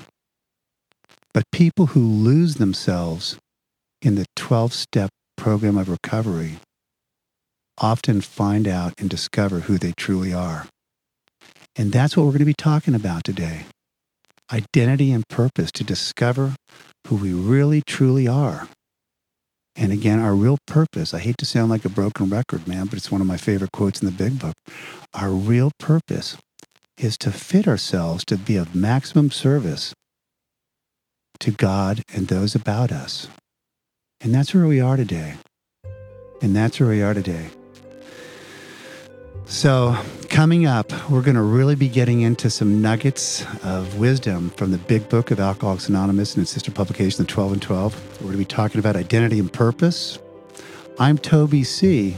But 1.34 1.44
people 1.52 1.88
who 1.88 2.02
lose 2.02 2.56
themselves 2.56 3.38
in 4.02 4.16
the 4.16 4.26
12 4.36 4.74
step 4.74 5.10
program 5.38 5.77
of 5.77 5.88
recovery 5.88 6.58
often 7.77 8.22
find 8.22 8.67
out 8.67 8.94
and 8.98 9.10
discover 9.10 9.62
who 9.62 9.77
they 9.77 9.94
truly 9.96 10.34
are. 10.34 10.67
And 11.75 11.91
that's 11.91 12.17
what 12.17 12.24
we're 12.24 12.32
going 12.32 12.39
to 12.39 12.46
be 12.46 12.53
talking 12.53 12.96
about 12.96 13.24
today 13.24 13.65
identity 14.51 15.12
and 15.12 15.27
purpose 15.27 15.72
to 15.74 15.84
discover 15.84 16.56
who 17.08 17.15
we 17.15 17.34
really 17.34 17.82
truly 17.86 18.27
are. 18.27 18.70
And 19.75 19.91
again, 19.91 20.20
our 20.20 20.34
real 20.34 20.58
purpose, 20.65 21.13
I 21.13 21.20
hate 21.20 21.38
to 21.39 21.46
sound 21.46 21.70
like 21.70 21.86
a 21.86 21.89
broken 21.89 22.29
record, 22.29 22.67
man, 22.67 22.88
but 22.88 22.94
it's 22.94 23.12
one 23.12 23.22
of 23.22 23.27
my 23.27 23.38
favorite 23.38 23.74
quotes 23.74 24.01
in 24.01 24.06
the 24.06 24.12
big 24.12 24.39
book. 24.39 24.56
Our 25.13 25.29
real 25.29 25.72
purpose 25.79 26.38
is 26.98 27.17
to 27.20 27.32
fit 27.32 27.67
ourselves 27.67 28.25
to 28.25 28.38
be 28.38 28.56
of 28.56 28.74
maximum 28.74 29.29
service 29.29 29.94
to 31.39 31.51
God 31.51 32.01
and 32.12 32.27
those 32.27 32.56
about 32.56 32.91
us. 32.91 33.27
And 34.22 34.34
that's 34.34 34.54
where 34.54 34.66
we 34.66 34.82
are 34.82 34.98
today. 34.98 35.36
And 36.42 36.56
that's 36.56 36.80
where 36.80 36.90
we 36.90 37.02
are 37.02 37.14
today. 37.14 37.50
So, 39.46 39.96
coming 40.28 40.66
up, 40.66 40.92
we're 41.10 41.22
going 41.22 41.36
to 41.36 41.42
really 41.42 41.76
be 41.76 41.88
getting 41.88 42.22
into 42.22 42.50
some 42.50 42.82
nuggets 42.82 43.46
of 43.64 43.98
wisdom 43.98 44.50
from 44.52 44.72
the 44.72 44.78
big 44.78 45.08
book 45.08 45.32
of 45.32 45.40
Alcoholics 45.40 45.88
Anonymous 45.88 46.36
and 46.36 46.42
its 46.42 46.52
sister 46.52 46.72
publication, 46.72 47.24
the 47.24 47.32
12 47.32 47.54
and 47.54 47.62
12. 47.62 48.18
We're 48.20 48.24
going 48.24 48.32
to 48.34 48.38
be 48.40 48.46
talking 48.46 48.80
about 48.80 48.96
identity 48.98 49.40
and 49.40 49.52
purpose. 49.52 50.20
I'm 51.00 51.18
Toby 51.18 51.64
C., 51.64 52.18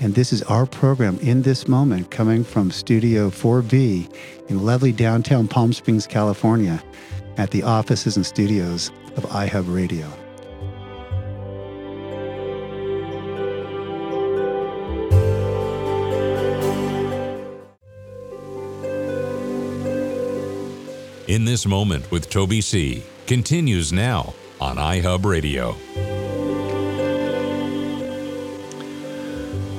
and 0.00 0.14
this 0.14 0.32
is 0.32 0.42
our 0.44 0.66
program 0.66 1.18
in 1.20 1.42
this 1.42 1.68
moment 1.68 2.10
coming 2.10 2.42
from 2.42 2.70
Studio 2.72 3.30
4B 3.30 4.12
in 4.48 4.64
lovely 4.64 4.90
downtown 4.90 5.46
Palm 5.46 5.72
Springs, 5.72 6.06
California, 6.06 6.82
at 7.36 7.52
the 7.52 7.62
offices 7.62 8.16
and 8.16 8.26
studios 8.26 8.90
of 9.16 9.24
iHub 9.26 9.72
Radio. 9.72 10.10
In 21.26 21.46
This 21.46 21.64
Moment 21.64 22.10
with 22.10 22.28
Toby 22.28 22.60
C. 22.60 23.02
continues 23.26 23.94
now 23.94 24.34
on 24.60 24.76
iHub 24.76 25.24
Radio. 25.24 25.74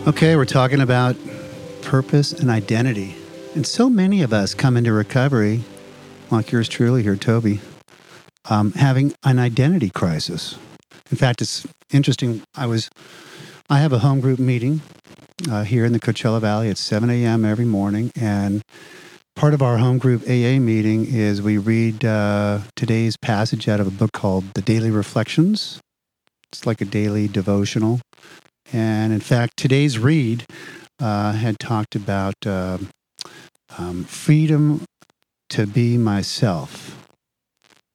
Okay, 0.07 0.35
we're 0.35 0.45
talking 0.45 0.81
about 0.81 1.15
purpose 1.83 2.31
and 2.31 2.49
identity. 2.49 3.15
And 3.53 3.65
so 3.65 3.91
many 3.91 4.23
of 4.23 4.33
us 4.33 4.55
come 4.55 4.75
into 4.75 4.91
recovery, 4.91 5.63
like 6.31 6.51
yours 6.51 6.67
truly 6.67 7.03
here, 7.03 7.15
Toby, 7.15 7.59
um, 8.49 8.71
having 8.73 9.13
an 9.23 9.37
identity 9.37 9.91
crisis. 9.91 10.57
In 11.11 11.17
fact, 11.17 11.43
it's 11.43 11.67
interesting. 11.91 12.41
I 12.55 12.65
was, 12.65 12.89
I 13.69 13.81
have 13.81 13.93
a 13.93 13.99
home 13.99 14.19
group 14.19 14.39
meeting 14.39 14.81
uh, 15.47 15.63
here 15.63 15.85
in 15.85 15.93
the 15.93 15.99
Coachella 15.99 16.41
Valley 16.41 16.71
at 16.71 16.79
7 16.79 17.07
a.m. 17.11 17.45
every 17.45 17.65
morning, 17.65 18.11
and 18.15 18.63
part 19.35 19.53
of 19.53 19.61
our 19.61 19.77
home 19.77 19.97
group 19.97 20.23
AA 20.23 20.59
meeting 20.59 21.05
is 21.05 21.41
we 21.41 21.57
read 21.57 22.05
uh, 22.05 22.59
today's 22.75 23.17
passage 23.17 23.67
out 23.67 23.81
of 23.81 23.87
a 23.87 23.91
book 23.91 24.13
called 24.13 24.53
The 24.53 24.61
Daily 24.61 24.89
Reflections. 24.89 25.79
It's 26.51 26.65
like 26.65 26.79
a 26.79 26.85
daily 26.85 27.27
devotional. 27.27 27.99
And 28.71 29.11
in 29.11 29.19
fact, 29.19 29.57
today's 29.57 29.99
read 29.99 30.45
uh, 30.99 31.33
had 31.33 31.59
talked 31.59 31.95
about 31.95 32.35
uh, 32.45 32.77
um, 33.77 34.05
freedom 34.05 34.85
to 35.49 35.67
be 35.67 35.97
myself. 35.97 37.04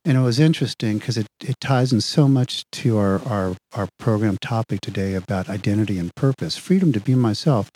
And 0.05 0.17
it 0.17 0.21
was 0.21 0.41
interesting 0.41 0.99
because 0.99 1.19
it, 1.19 1.27
it 1.43 1.57
ties 1.61 1.93
in 1.93 2.01
so 2.01 2.27
much 2.27 2.65
to 2.73 2.97
our, 2.97 3.21
our, 3.27 3.57
our 3.75 3.89
program 3.99 4.39
topic 4.41 4.81
today 4.81 5.15
about 5.15 5.51
identity 5.51 5.99
and 5.99 6.15
purpose, 6.15 6.57
freedom 6.57 6.91
to 6.93 7.01
be 7.01 7.15
myself. 7.15 7.71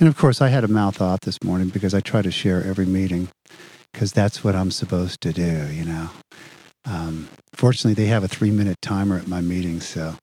And 0.00 0.08
of 0.08 0.16
course, 0.16 0.40
I 0.40 0.48
had 0.48 0.64
a 0.64 0.68
mouth 0.68 1.02
off 1.02 1.20
this 1.20 1.42
morning 1.44 1.68
because 1.68 1.92
I 1.92 2.00
try 2.00 2.22
to 2.22 2.30
share 2.30 2.64
every 2.64 2.86
meeting 2.86 3.28
because 3.92 4.12
that's 4.12 4.42
what 4.42 4.56
I'm 4.56 4.70
supposed 4.70 5.20
to 5.22 5.32
do, 5.32 5.68
you 5.70 5.84
know. 5.84 6.10
Um, 6.86 7.28
fortunately, 7.52 8.02
they 8.02 8.08
have 8.08 8.24
a 8.24 8.28
three 8.28 8.50
minute 8.50 8.78
timer 8.80 9.18
at 9.18 9.28
my 9.28 9.42
meetings, 9.42 9.86
so 9.86 10.14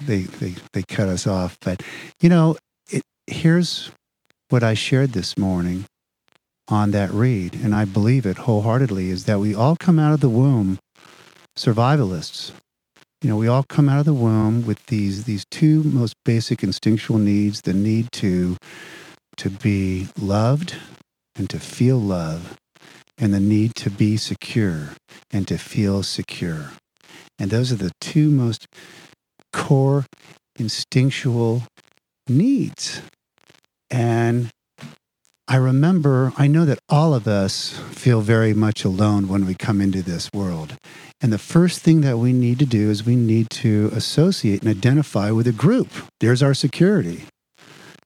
they, 0.00 0.22
they, 0.22 0.56
they 0.72 0.82
cut 0.82 1.08
us 1.08 1.28
off. 1.28 1.56
But, 1.60 1.82
you 2.20 2.28
know, 2.28 2.56
it, 2.90 3.02
here's 3.28 3.92
what 4.48 4.64
I 4.64 4.74
shared 4.74 5.12
this 5.12 5.38
morning 5.38 5.84
on 6.72 6.90
that 6.92 7.10
read, 7.10 7.54
and 7.54 7.74
I 7.74 7.84
believe 7.84 8.24
it 8.24 8.38
wholeheartedly, 8.38 9.10
is 9.10 9.26
that 9.26 9.38
we 9.38 9.54
all 9.54 9.76
come 9.76 9.98
out 9.98 10.14
of 10.14 10.20
the 10.20 10.28
womb 10.28 10.78
survivalists. 11.56 12.52
You 13.20 13.28
know, 13.28 13.36
we 13.36 13.46
all 13.46 13.64
come 13.68 13.88
out 13.88 14.00
of 14.00 14.06
the 14.06 14.14
womb 14.14 14.66
with 14.66 14.84
these 14.86 15.24
these 15.24 15.44
two 15.50 15.82
most 15.84 16.14
basic 16.24 16.62
instinctual 16.62 17.18
needs: 17.18 17.60
the 17.60 17.74
need 17.74 18.10
to 18.12 18.56
to 19.36 19.50
be 19.50 20.08
loved 20.18 20.76
and 21.36 21.48
to 21.50 21.60
feel 21.60 21.98
love, 21.98 22.56
and 23.18 23.32
the 23.32 23.40
need 23.40 23.74
to 23.76 23.90
be 23.90 24.16
secure 24.16 24.90
and 25.30 25.46
to 25.48 25.58
feel 25.58 26.02
secure. 26.02 26.72
And 27.38 27.50
those 27.50 27.70
are 27.70 27.76
the 27.76 27.92
two 28.00 28.30
most 28.30 28.66
core 29.52 30.06
instinctual 30.58 31.64
needs. 32.28 33.02
And 33.90 34.50
I 35.52 35.56
remember, 35.56 36.32
I 36.38 36.46
know 36.46 36.64
that 36.64 36.78
all 36.88 37.12
of 37.12 37.28
us 37.28 37.78
feel 37.90 38.22
very 38.22 38.54
much 38.54 38.86
alone 38.86 39.28
when 39.28 39.44
we 39.44 39.54
come 39.54 39.82
into 39.82 40.00
this 40.00 40.30
world. 40.32 40.78
And 41.20 41.30
the 41.30 41.36
first 41.36 41.82
thing 41.82 42.00
that 42.00 42.16
we 42.16 42.32
need 42.32 42.58
to 42.60 42.64
do 42.64 42.88
is 42.88 43.04
we 43.04 43.16
need 43.16 43.50
to 43.50 43.90
associate 43.92 44.62
and 44.62 44.70
identify 44.70 45.30
with 45.30 45.46
a 45.46 45.52
group. 45.52 45.90
There's 46.20 46.42
our 46.42 46.54
security. 46.54 47.24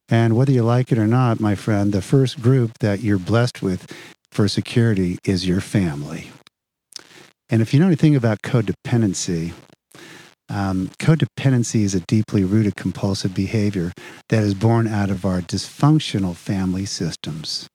And 0.08 0.34
whether 0.34 0.50
you 0.50 0.64
like 0.64 0.90
it 0.90 0.98
or 0.98 1.06
not, 1.06 1.38
my 1.38 1.54
friend, 1.54 1.92
the 1.92 2.02
first 2.02 2.42
group 2.42 2.80
that 2.80 3.04
you're 3.04 3.16
blessed 3.16 3.62
with 3.62 3.94
for 4.32 4.48
security 4.48 5.18
is 5.24 5.46
your 5.46 5.60
family. 5.60 6.32
And 7.48 7.62
if 7.62 7.72
you 7.72 7.78
know 7.78 7.86
anything 7.86 8.16
about 8.16 8.42
codependency, 8.42 9.52
um, 10.48 10.90
codependency 10.98 11.82
is 11.82 11.94
a 11.94 12.00
deeply 12.00 12.44
rooted 12.44 12.76
compulsive 12.76 13.34
behavior 13.34 13.92
that 14.28 14.42
is 14.42 14.54
born 14.54 14.86
out 14.86 15.10
of 15.10 15.24
our 15.24 15.40
dysfunctional 15.40 16.34
family 16.34 16.86
systems. 16.86 17.68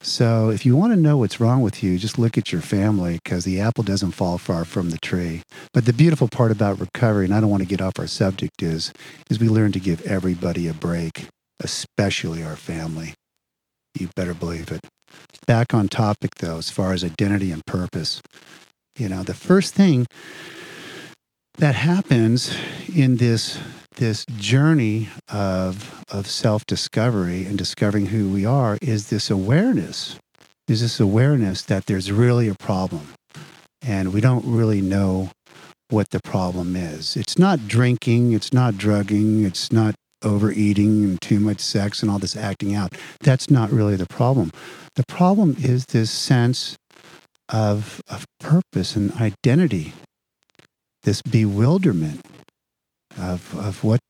So, 0.00 0.50
if 0.50 0.64
you 0.64 0.76
want 0.76 0.92
to 0.92 1.00
know 1.00 1.16
what's 1.16 1.40
wrong 1.40 1.60
with 1.60 1.82
you, 1.82 1.98
just 1.98 2.20
look 2.20 2.38
at 2.38 2.52
your 2.52 2.60
family 2.62 3.18
because 3.22 3.44
the 3.44 3.60
apple 3.60 3.82
doesn't 3.82 4.12
fall 4.12 4.38
far 4.38 4.64
from 4.64 4.90
the 4.90 4.98
tree. 4.98 5.42
But 5.74 5.86
the 5.86 5.92
beautiful 5.92 6.28
part 6.28 6.52
about 6.52 6.78
recovery, 6.78 7.24
and 7.24 7.34
I 7.34 7.40
don't 7.40 7.50
want 7.50 7.64
to 7.64 7.68
get 7.68 7.80
off 7.80 7.98
our 7.98 8.06
subject, 8.06 8.62
is, 8.62 8.92
is 9.28 9.40
we 9.40 9.48
learn 9.48 9.72
to 9.72 9.80
give 9.80 10.00
everybody 10.02 10.68
a 10.68 10.72
break, 10.72 11.26
especially 11.60 12.44
our 12.44 12.54
family. 12.54 13.14
You 13.98 14.08
better 14.14 14.34
believe 14.34 14.70
it. 14.70 14.80
Back 15.48 15.74
on 15.74 15.88
topic, 15.88 16.36
though, 16.36 16.58
as 16.58 16.70
far 16.70 16.92
as 16.92 17.02
identity 17.02 17.50
and 17.50 17.66
purpose. 17.66 18.22
You 18.96 19.08
know, 19.08 19.24
the 19.24 19.34
first 19.34 19.74
thing 19.74 20.06
that 21.58 21.74
happens 21.74 22.56
in 22.94 23.16
this 23.16 23.58
this 23.96 24.24
journey 24.36 25.08
of 25.28 26.04
of 26.10 26.26
self-discovery 26.28 27.44
and 27.44 27.58
discovering 27.58 28.06
who 28.06 28.30
we 28.30 28.46
are 28.46 28.78
is 28.80 29.10
this 29.10 29.28
awareness. 29.28 30.16
Is 30.68 30.82
this 30.82 31.00
awareness 31.00 31.62
that 31.62 31.86
there's 31.86 32.12
really 32.12 32.48
a 32.48 32.54
problem 32.54 33.08
and 33.82 34.12
we 34.12 34.20
don't 34.20 34.44
really 34.44 34.80
know 34.80 35.30
what 35.90 36.10
the 36.10 36.20
problem 36.20 36.76
is. 36.76 37.16
It's 37.16 37.38
not 37.38 37.66
drinking 37.66 38.32
it's 38.32 38.52
not 38.52 38.78
drugging 38.78 39.44
it's 39.44 39.72
not 39.72 39.94
overeating 40.22 41.04
and 41.04 41.20
too 41.20 41.40
much 41.40 41.60
sex 41.60 42.02
and 42.02 42.10
all 42.10 42.18
this 42.18 42.36
acting 42.36 42.74
out. 42.74 42.94
That's 43.20 43.50
not 43.50 43.70
really 43.72 43.96
the 43.96 44.06
problem. 44.06 44.52
The 44.94 45.04
problem 45.08 45.56
is 45.58 45.86
this 45.86 46.10
sense 46.10 46.76
of 47.48 48.00
of 48.08 48.26
purpose 48.38 48.94
and 48.94 49.12
identity 49.14 49.92
this 51.02 51.22
bewilderment 51.22 52.24
of, 53.18 53.56
of 53.56 53.84
what 53.84 54.00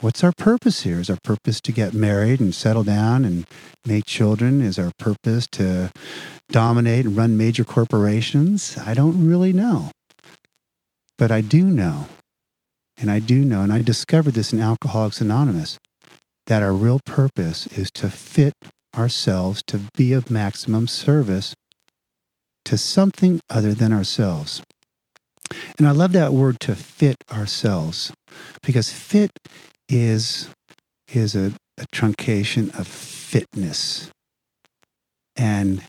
what's 0.00 0.24
our 0.24 0.32
purpose 0.32 0.82
here? 0.82 1.00
Is 1.00 1.10
our 1.10 1.18
purpose 1.22 1.60
to 1.60 1.72
get 1.72 1.92
married 1.92 2.40
and 2.40 2.54
settle 2.54 2.84
down 2.84 3.24
and 3.24 3.46
make 3.84 4.06
children? 4.06 4.62
Is 4.62 4.78
our 4.78 4.92
purpose 4.98 5.46
to 5.52 5.90
dominate 6.50 7.06
and 7.06 7.16
run 7.16 7.36
major 7.36 7.64
corporations? 7.64 8.78
I 8.78 8.94
don't 8.94 9.28
really 9.28 9.52
know. 9.52 9.90
But 11.18 11.30
I 11.30 11.42
do 11.42 11.64
know, 11.64 12.06
and 12.98 13.10
I 13.10 13.18
do 13.18 13.44
know, 13.44 13.60
and 13.60 13.72
I 13.72 13.82
discovered 13.82 14.34
this 14.34 14.52
in 14.52 14.60
Alcoholics 14.60 15.20
Anonymous, 15.20 15.78
that 16.46 16.62
our 16.62 16.72
real 16.72 17.00
purpose 17.04 17.66
is 17.66 17.90
to 17.92 18.08
fit 18.08 18.54
ourselves 18.96 19.62
to 19.66 19.80
be 19.96 20.12
of 20.12 20.30
maximum 20.30 20.88
service 20.88 21.54
to 22.64 22.78
something 22.78 23.40
other 23.50 23.74
than 23.74 23.92
ourselves. 23.92 24.62
And 25.78 25.86
I 25.86 25.92
love 25.92 26.12
that 26.12 26.32
word 26.32 26.60
to 26.60 26.74
fit 26.74 27.16
ourselves 27.32 28.12
because 28.62 28.92
fit 28.92 29.30
is, 29.88 30.48
is 31.12 31.34
a, 31.34 31.52
a 31.78 31.86
truncation 31.94 32.76
of 32.78 32.86
fitness. 32.86 34.10
And 35.36 35.82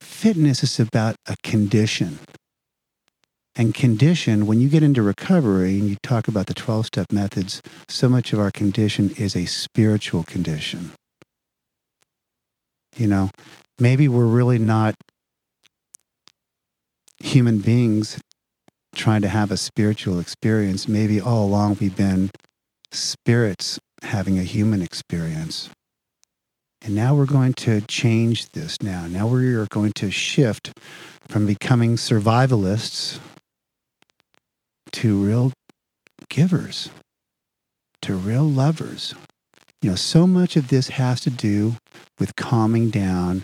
fitness 0.00 0.62
is 0.62 0.78
about 0.78 1.16
a 1.26 1.36
condition. 1.42 2.18
And 3.56 3.72
condition, 3.72 4.46
when 4.46 4.60
you 4.60 4.68
get 4.68 4.82
into 4.82 5.02
recovery 5.02 5.78
and 5.78 5.88
you 5.88 5.96
talk 6.02 6.26
about 6.26 6.46
the 6.46 6.54
12 6.54 6.86
step 6.86 7.12
methods, 7.12 7.62
so 7.88 8.08
much 8.08 8.32
of 8.32 8.40
our 8.40 8.50
condition 8.50 9.10
is 9.16 9.36
a 9.36 9.46
spiritual 9.46 10.24
condition. 10.24 10.92
You 12.96 13.06
know, 13.06 13.30
maybe 13.78 14.08
we're 14.08 14.26
really 14.26 14.58
not 14.58 14.94
human 17.20 17.58
beings 17.58 18.18
trying 19.04 19.20
to 19.20 19.28
have 19.28 19.50
a 19.50 19.56
spiritual 19.58 20.18
experience. 20.18 20.88
Maybe 20.88 21.20
all 21.20 21.44
along 21.44 21.76
we've 21.78 21.94
been 21.94 22.30
spirits 22.90 23.78
having 24.02 24.38
a 24.38 24.42
human 24.42 24.80
experience. 24.80 25.68
And 26.80 26.94
now 26.94 27.14
we're 27.14 27.26
going 27.26 27.52
to 27.64 27.82
change 27.82 28.48
this 28.52 28.80
now. 28.80 29.06
Now 29.06 29.26
we 29.26 29.56
are 29.56 29.66
going 29.66 29.92
to 29.96 30.10
shift 30.10 30.72
from 31.28 31.44
becoming 31.44 31.96
survivalists 31.96 33.18
to 34.92 35.22
real 35.22 35.52
givers, 36.30 36.88
to 38.00 38.14
real 38.14 38.44
lovers. 38.44 39.14
You 39.82 39.90
know, 39.90 39.96
so 39.96 40.26
much 40.26 40.56
of 40.56 40.68
this 40.68 40.88
has 40.88 41.20
to 41.20 41.30
do 41.30 41.76
with 42.18 42.36
calming 42.36 42.88
down 42.88 43.42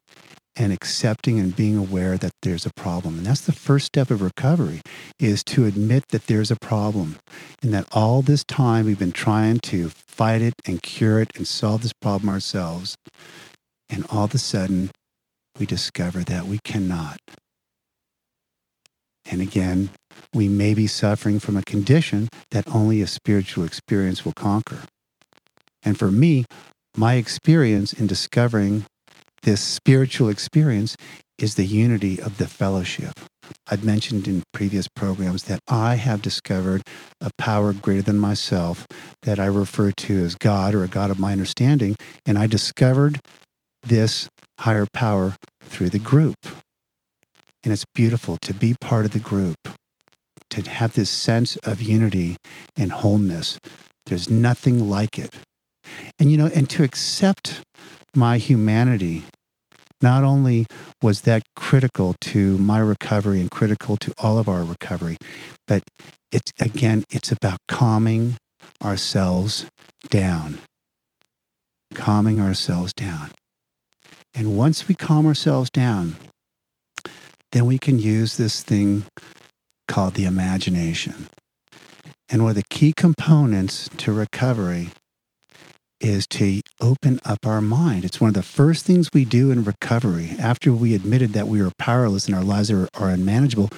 and 0.57 0.73
accepting 0.73 1.39
and 1.39 1.55
being 1.55 1.77
aware 1.77 2.19
that 2.19 2.33
there's 2.43 2.67
a 2.67 2.73
problem. 2.75 3.19
And 3.19 3.27
that's 3.27 3.43
the 3.43 3.53
first 3.53 3.87
step 3.87 4.11
of 4.11 4.21
recovery 4.21 4.81
is 5.19 5.45
to 5.45 5.65
admit 5.65 6.05
that 6.09 6.27
there's 6.27 6.51
a 6.51 6.57
problem 6.57 7.17
and 7.63 7.73
that 7.73 7.87
all 7.93 8.23
this 8.23 8.45
time 8.45 8.87
we've 8.87 8.99
been 8.99 9.13
trying 9.13 9.61
to 9.61 9.91
fight 9.91 10.43
it 10.43 10.55
and 10.67 10.83
cure 10.83 11.21
it 11.21 11.31
and 11.37 11.47
solve 11.47 11.83
this 11.83 11.93
problem 11.93 12.29
ourselves. 12.29 12.97
And 13.89 14.05
all 14.11 14.25
of 14.25 14.35
a 14.35 14.39
sudden 14.39 14.91
we 15.59 15.67
discover 15.67 16.21
that 16.25 16.47
we 16.47 16.59
cannot. 16.65 17.19
And 19.31 19.41
again, 19.41 19.91
we 20.35 20.49
may 20.49 20.75
be 20.75 20.87
suffering 20.87 21.39
from 21.39 21.57
a 21.57 21.63
condition 21.63 22.29
that 22.51 22.69
only 22.69 23.01
a 23.01 23.07
spiritual 23.07 23.65
experience 23.65 24.25
will 24.25 24.33
conquer. 24.33 24.81
And 25.83 25.99
for 25.99 26.11
me, 26.11 26.45
my 26.97 27.15
experience 27.15 27.93
in 27.93 28.07
discovering 28.07 28.85
this 29.43 29.61
spiritual 29.61 30.29
experience 30.29 30.97
is 31.39 31.55
the 31.55 31.67
unity 31.67 32.21
of 32.21 32.39
the 32.39 32.47
fellowship. 32.47 33.13
I've 33.69 33.85
mentioned 33.85 34.29
in 34.29 34.43
previous 34.53 34.87
programs 34.89 35.45
that 35.45 35.61
I 35.69 35.95
have 35.97 36.23
discovered 36.23 36.83
a 37.21 37.31
power 37.39 37.73
greater 37.73 38.03
than 38.03 38.19
myself 38.19 38.87
that 39.23 39.39
I 39.39 39.47
refer 39.47 39.91
to 39.93 40.25
as 40.25 40.35
God 40.35 40.75
or 40.75 40.85
a 40.85 40.89
God 40.89 41.11
of 41.11 41.19
my 41.19 41.33
understanding. 41.33 41.97
And 42.27 42.39
I 42.39 42.47
discovered 42.47 43.21
this 43.83 44.29
higher 44.61 44.87
power 44.93 45.37
through 45.63 45.91
the 45.91 45.99
group. 45.99 46.37
And 47.65 47.73
it's 47.73 47.85
beautiful 47.95 48.39
to 48.43 48.55
be 48.55 48.75
part 48.81 49.05
of 49.05 49.13
the 49.13 49.19
group, 49.19 49.57
to 50.51 50.63
have 50.63 50.95
this 50.95 51.11
sense 51.11 51.57
of 51.57 51.83
unity 51.83 52.37
and 52.77 52.93
wholeness. 52.93 53.59
There's 54.07 54.31
nothing 54.31 54.89
like 54.89 55.19
it. 55.19 55.35
And, 56.19 56.31
you 56.31 56.37
know, 56.37 56.51
and 56.55 56.69
to 56.71 56.83
accept 56.83 57.63
my 58.15 58.39
humanity, 58.39 59.25
not 60.03 60.25
only 60.25 60.67
was 61.03 61.23
that 61.23 61.43
critical 61.57 62.15
to 62.21 62.59
my 62.59 62.79
recovery 62.79 63.41
and 63.41 63.51
critical 63.51 63.97
to 63.99 64.13
all 64.19 64.39
of 64.39 64.49
our 64.49 64.63
recovery, 64.63 65.17
but 65.67 65.83
it's 66.33 66.53
again, 66.61 67.05
it's 67.11 67.33
about 67.33 67.59
calming 67.69 68.37
ourselves 68.83 69.67
down. 70.09 70.59
Calming 71.95 72.41
ourselves 72.41 72.93
down. 72.93 73.31
And 74.35 74.57
once 74.57 74.87
we 74.87 74.95
calm 74.95 75.27
ourselves 75.27 75.71
down, 75.71 76.17
then 77.53 77.67
we 77.67 77.79
can 77.79 77.99
use 77.99 78.37
this 78.37 78.63
thing 78.63 79.05
called 79.89 80.15
the 80.15 80.25
imagination. 80.25 81.29
And 82.29 82.43
one 82.43 82.51
of 82.51 82.57
the 82.57 82.63
key 82.71 82.93
components 82.97 83.91
to 83.99 84.13
recovery 84.13 84.91
is 86.01 86.27
to 86.29 86.61
open 86.81 87.21
up 87.25 87.47
our 87.47 87.61
mind. 87.61 88.05
It's 88.05 88.21
one 88.21 88.29
of 88.29 88.35
the 88.35 88.43
first 88.43 88.85
things 88.85 89.11
we 89.13 89.25
do 89.25 89.51
in 89.51 89.65
recovery 89.65 90.35
after 90.39 90.73
we 90.73 90.95
admitted 90.95 91.33
that 91.35 91.49
we 91.49 91.61
are 91.61 91.71
powerless 91.79 92.27
and 92.27 92.35
our 92.35 92.45
lives 92.45 92.71
are, 92.71 92.89
are 92.95 93.11
unmanageable. 93.11 93.71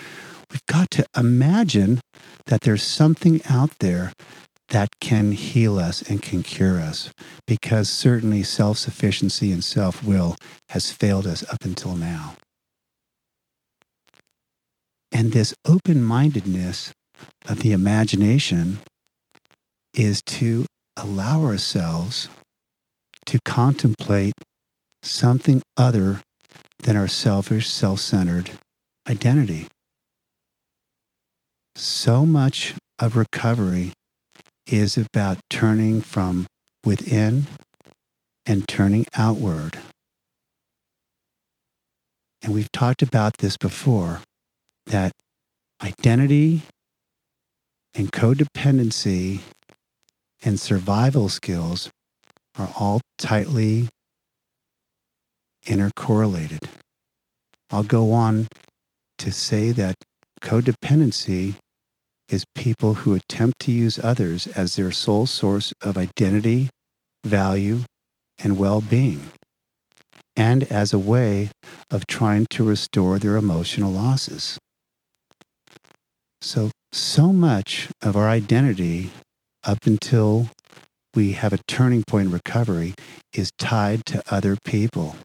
We've 0.51 0.67
got 0.67 0.91
to 0.93 1.07
imagine 1.17 2.01
that 2.47 2.61
there's 2.63 2.83
something 2.83 3.41
out 3.49 3.79
there 3.81 4.13
that 4.69 4.89
can 5.01 5.33
heal 5.33 5.79
us 5.79 6.03
and 6.03 6.23
can 6.23 6.43
cure 6.43 6.81
us 6.81 7.11
because 7.47 7.89
certainly 7.91 8.43
self 8.43 8.79
sufficiency 8.79 9.53
and 9.53 9.63
self 9.63 10.03
will 10.03 10.37
has 10.71 10.91
failed 10.91 11.27
us 11.27 11.43
up 11.53 11.65
until 11.65 11.95
now. 11.95 12.35
And 15.11 15.33
this 15.33 15.55
open 15.67 16.03
mindedness 16.03 16.93
of 17.47 17.61
the 17.61 17.73
imagination 17.73 18.79
is 19.95 20.23
to 20.23 20.65
allow 21.03 21.45
ourselves 21.45 22.29
to 23.27 23.38
contemplate 23.45 24.35
something 25.03 25.62
other 25.77 26.21
than 26.81 26.97
our 26.97 27.09
selfish, 27.09 27.69
self 27.69 28.01
centered 28.01 28.51
identity. 29.09 29.67
So 31.75 32.25
much 32.25 32.75
of 32.99 33.17
recovery 33.17 33.93
is 34.67 34.97
about 34.97 35.38
turning 35.51 36.01
from 36.01 36.47
within 36.85 37.47
and 38.47 38.69
turning 38.69 39.07
outward. 39.15 39.79
And 42.43 42.53
we've 42.55 42.71
talked 42.73 43.03
about 43.03 43.38
this 43.38 43.57
before 43.57 44.21
that 44.87 45.12
identity 45.83 46.62
and 47.95 48.11
codependency 48.12 49.41
and 50.43 50.59
survival 50.59 51.29
skills 51.29 51.91
are 52.59 52.71
all 52.79 53.01
tightly 53.19 53.89
intercorrelated. 55.67 56.69
I'll 57.71 57.85
go 57.85 58.13
on 58.13 58.49
to 59.19 59.33
say 59.33 59.71
that 59.73 59.95
codependency 60.43 61.55
is 62.29 62.45
people 62.55 62.95
who 62.95 63.15
attempt 63.15 63.61
to 63.61 63.73
use 63.73 63.99
others 64.03 64.47
as 64.49 64.77
their 64.77 64.91
sole 64.91 65.27
source 65.27 65.73
of 65.81 65.97
identity, 65.97 66.69
value, 67.25 67.81
and 68.43 68.59
well 68.59 68.81
being, 68.81 69.31
and 70.35 70.65
as 70.65 70.93
a 70.93 70.99
way 70.99 71.51
of 71.91 72.07
trying 72.07 72.47
to 72.51 72.65
restore 72.65 73.19
their 73.19 73.37
emotional 73.37 73.93
losses. 73.93 74.59
So, 76.41 76.71
so 76.91 77.33
much 77.33 77.89
of 78.03 78.17
our 78.17 78.29
identity 78.29 79.13
up 79.64 79.79
until 79.87 80.48
we 81.14 81.33
have 81.33 81.53
a 81.53 81.59
turning 81.68 82.05
point 82.05 82.27
in 82.27 82.33
recovery 82.33 82.94
is 83.33 83.53
tied 83.59 84.05
to 84.07 84.22
other 84.31 84.57
people. 84.64 85.16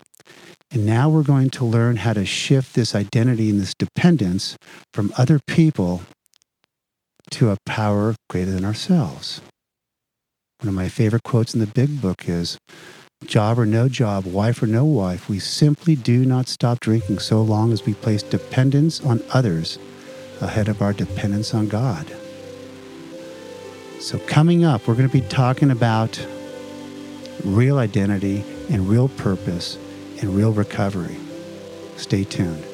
And 0.72 0.86
now 0.86 1.08
we're 1.08 1.24
going 1.24 1.50
to 1.52 1.66
learn 1.66 1.98
how 1.98 2.14
to 2.14 2.26
shift 2.26 2.74
this 2.74 2.94
identity 2.94 3.50
and 3.50 3.62
this 3.62 3.74
dependence 3.74 4.58
from 4.94 5.14
other 5.18 5.40
people 5.48 6.02
to 7.32 7.52
a 7.52 7.58
power 7.66 8.16
greater 8.30 8.52
than 8.52 8.66
ourselves. 8.66 9.42
One 10.60 10.70
of 10.70 10.76
my 10.76 10.90
favorite 10.90 11.24
quotes 11.24 11.54
in 11.54 11.60
the 11.60 11.68
big 11.68 12.02
book 12.02 12.28
is 12.28 12.58
job 13.26 13.60
or 13.60 13.66
no 13.66 13.88
job, 13.88 14.26
wife 14.26 14.62
or 14.62 14.68
no 14.68 14.86
wife, 14.86 15.30
we 15.30 15.40
simply 15.40 15.96
do 15.96 16.26
not 16.26 16.48
stop 16.48 16.80
drinking 16.80 17.20
so 17.20 17.42
long 17.42 17.72
as 17.72 17.86
we 17.86 17.94
place 17.94 18.24
dependence 18.24 19.02
on 19.02 19.24
others 19.32 19.80
ahead 20.42 20.68
of 20.68 20.82
our 20.82 20.94
dependence 20.94 21.54
on 21.54 21.68
God. 21.68 22.12
So, 24.00 24.20
coming 24.20 24.64
up, 24.64 24.88
we're 24.88 24.94
going 24.94 25.10
to 25.10 25.14
be 25.14 25.28
talking 25.28 25.72
about 25.72 26.24
real 27.44 27.80
identity 27.80 28.44
and 28.70 28.88
real 28.88 29.08
purpose 29.10 29.78
and 30.22 30.36
real 30.36 30.54
recovery. 30.54 31.18
Stay 31.96 32.24
tuned. 32.24 32.67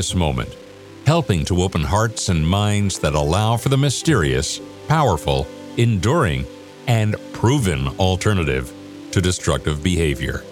This 0.00 0.14
moment, 0.14 0.56
helping 1.04 1.44
to 1.44 1.60
open 1.60 1.82
hearts 1.82 2.30
and 2.30 2.48
minds 2.48 3.00
that 3.00 3.12
allow 3.12 3.54
for 3.54 3.68
the 3.68 3.76
mysterious, 3.76 4.58
powerful, 4.88 5.46
enduring, 5.76 6.46
and 6.86 7.16
proven 7.34 7.86
alternative 7.98 8.72
to 9.10 9.20
destructive 9.20 9.82
behavior. 9.82 10.42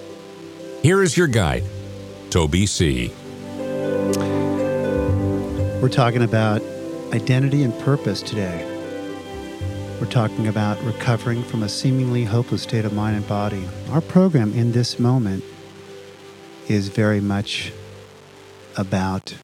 Here 0.82 1.02
is 1.02 1.16
your 1.16 1.28
guide, 1.28 1.64
Toby 2.28 2.66
C. 2.66 3.10
We're 5.80 5.88
talking 5.88 6.24
about 6.24 6.60
identity 7.14 7.62
and 7.62 7.72
purpose 7.80 8.20
today. 8.20 8.66
We're 9.98 10.10
talking 10.10 10.48
about 10.48 10.78
recovering 10.82 11.42
from 11.42 11.62
a 11.62 11.70
seemingly 11.70 12.24
hopeless 12.24 12.64
state 12.64 12.84
of 12.84 12.92
mind 12.92 13.16
and 13.16 13.26
body. 13.26 13.66
Our 13.92 14.02
program 14.02 14.52
in 14.52 14.72
this 14.72 14.98
moment 14.98 15.42
is 16.68 16.88
very 16.88 17.22
much 17.22 17.72
about 18.78 19.34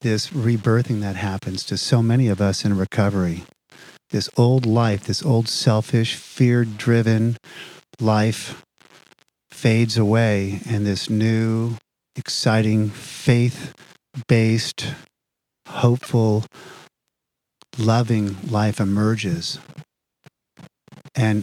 this 0.00 0.28
rebirthing 0.28 1.00
that 1.00 1.16
happens 1.16 1.64
to 1.64 1.76
so 1.76 2.02
many 2.02 2.28
of 2.28 2.40
us 2.40 2.64
in 2.64 2.78
recovery. 2.78 3.42
This 4.10 4.30
old 4.36 4.64
life, 4.64 5.04
this 5.04 5.22
old 5.22 5.48
selfish, 5.48 6.14
fear 6.14 6.64
driven 6.64 7.36
life 8.00 8.62
fades 9.50 9.98
away, 9.98 10.60
and 10.68 10.86
this 10.86 11.10
new, 11.10 11.76
exciting, 12.16 12.90
faith 12.90 13.74
based, 14.28 14.94
hopeful, 15.66 16.44
loving 17.76 18.36
life 18.48 18.80
emerges. 18.80 19.58
And 21.14 21.42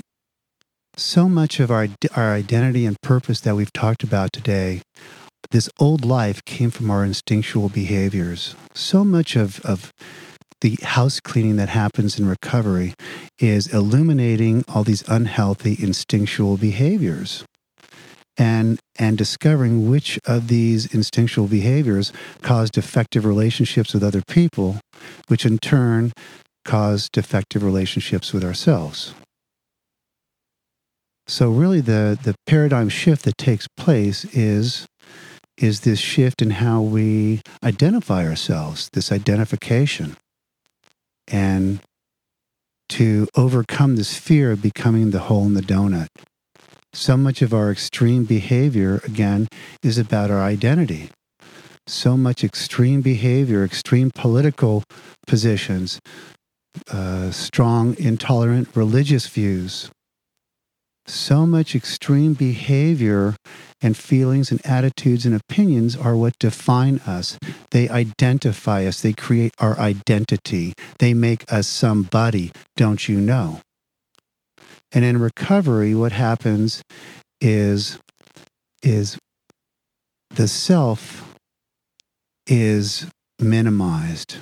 so 0.96 1.28
much 1.28 1.60
of 1.60 1.70
our, 1.70 1.88
our 2.16 2.34
identity 2.34 2.86
and 2.86 2.96
purpose 3.02 3.42
that 3.42 3.56
we've 3.56 3.74
talked 3.74 4.04
about 4.04 4.32
today 4.32 4.82
this 5.56 5.70
old 5.80 6.04
life 6.04 6.44
came 6.44 6.70
from 6.70 6.92
our 6.92 7.06
instinctual 7.06 7.70
behaviors. 7.70 8.56
So 8.74 9.06
much 9.06 9.38
of, 9.38 9.62
of 9.62 9.94
the 10.60 10.78
house 10.84 11.22
cleaning 11.22 11.56
that 11.56 11.70
happens 11.70 12.20
in 12.20 12.28
recovery 12.28 12.94
is 13.40 13.74
illuminating 13.74 14.66
all 14.68 14.84
these 14.84 15.08
unhealthy 15.08 15.78
instinctual 15.80 16.58
behaviors 16.58 17.46
and 18.38 18.80
and 19.00 19.18
discovering 19.18 19.90
which 19.90 20.20
of 20.26 20.50
these 20.50 20.94
instinctual 20.94 21.48
behaviors 21.48 22.12
cause 22.42 22.70
defective 22.70 23.24
relationships 23.24 23.94
with 23.94 24.04
other 24.04 24.24
people 24.28 24.82
which 25.30 25.46
in 25.46 25.58
turn 25.58 26.12
cause 26.66 27.08
defective 27.14 27.64
relationships 27.64 28.34
with 28.34 28.44
ourselves 28.44 29.14
so 31.28 31.50
really 31.50 31.80
the 31.80 32.20
the 32.24 32.36
paradigm 32.46 32.90
shift 32.90 33.24
that 33.24 33.38
takes 33.38 33.70
place 33.78 34.26
is 34.36 34.86
is 35.58 35.82
this 35.82 36.00
shift 36.00 36.42
in 36.42 36.52
how 36.52 36.82
we 36.82 37.42
identify 37.64 38.28
ourselves, 38.28 38.90
this 38.94 39.12
identification. 39.12 40.18
And 41.28 41.80
to 42.90 43.28
overcome 43.36 43.96
this 43.96 44.18
fear 44.18 44.52
of 44.52 44.62
becoming 44.62 45.12
the 45.12 45.20
hole 45.20 45.46
in 45.46 45.54
the 45.54 45.62
donut. 45.62 46.08
So 46.94 47.18
much 47.18 47.42
of 47.42 47.54
our 47.54 47.72
extreme 47.72 48.26
behavior, 48.26 49.02
again, 49.04 49.48
is 49.84 49.98
about 49.98 50.32
our 50.32 50.42
identity. 50.42 51.10
So 51.88 52.16
much 52.16 52.44
extreme 52.44 53.02
behavior, 53.02 53.64
extreme 53.64 54.12
political 54.14 54.84
positions, 55.28 56.00
uh, 56.92 57.32
strong, 57.32 57.96
intolerant 57.98 58.70
religious 58.76 59.28
views, 59.28 59.90
so 61.08 61.46
much 61.46 61.76
extreme 61.76 62.34
behavior 62.34 63.36
and 63.82 63.96
feelings 63.96 64.52
and 64.52 64.66
attitudes 64.66 65.26
and 65.26 65.36
opinions 65.36 65.96
are 65.96 66.16
what 66.16 66.38
define 66.40 67.00
us. 67.06 67.38
They 67.72 67.88
identify 67.90 68.86
us, 68.86 69.02
they 69.02 69.14
create 69.14 69.54
our 69.60 69.78
identity, 69.80 70.74
they 71.00 71.14
make 71.14 71.52
us 71.52 71.68
somebody, 71.68 72.52
don't 72.76 73.08
you 73.08 73.20
know? 73.20 73.62
And 74.92 75.06
in 75.06 75.20
recovery, 75.20 75.94
what 75.94 76.14
happens 76.14 76.82
is, 77.42 78.00
is 78.82 79.18
the 80.32 80.48
self 80.48 81.36
is 82.48 83.08
minimized. 83.40 84.38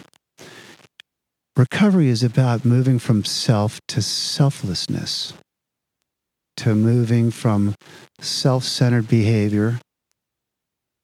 Recovery 1.55 2.09
is 2.09 2.23
about 2.23 2.65
moving 2.65 2.99
from 2.99 3.23
self 3.23 3.79
to 3.87 4.01
selflessness 4.01 5.33
to 6.57 6.75
moving 6.75 7.31
from 7.31 7.75
self-centered 8.19 9.07
behavior 9.07 9.79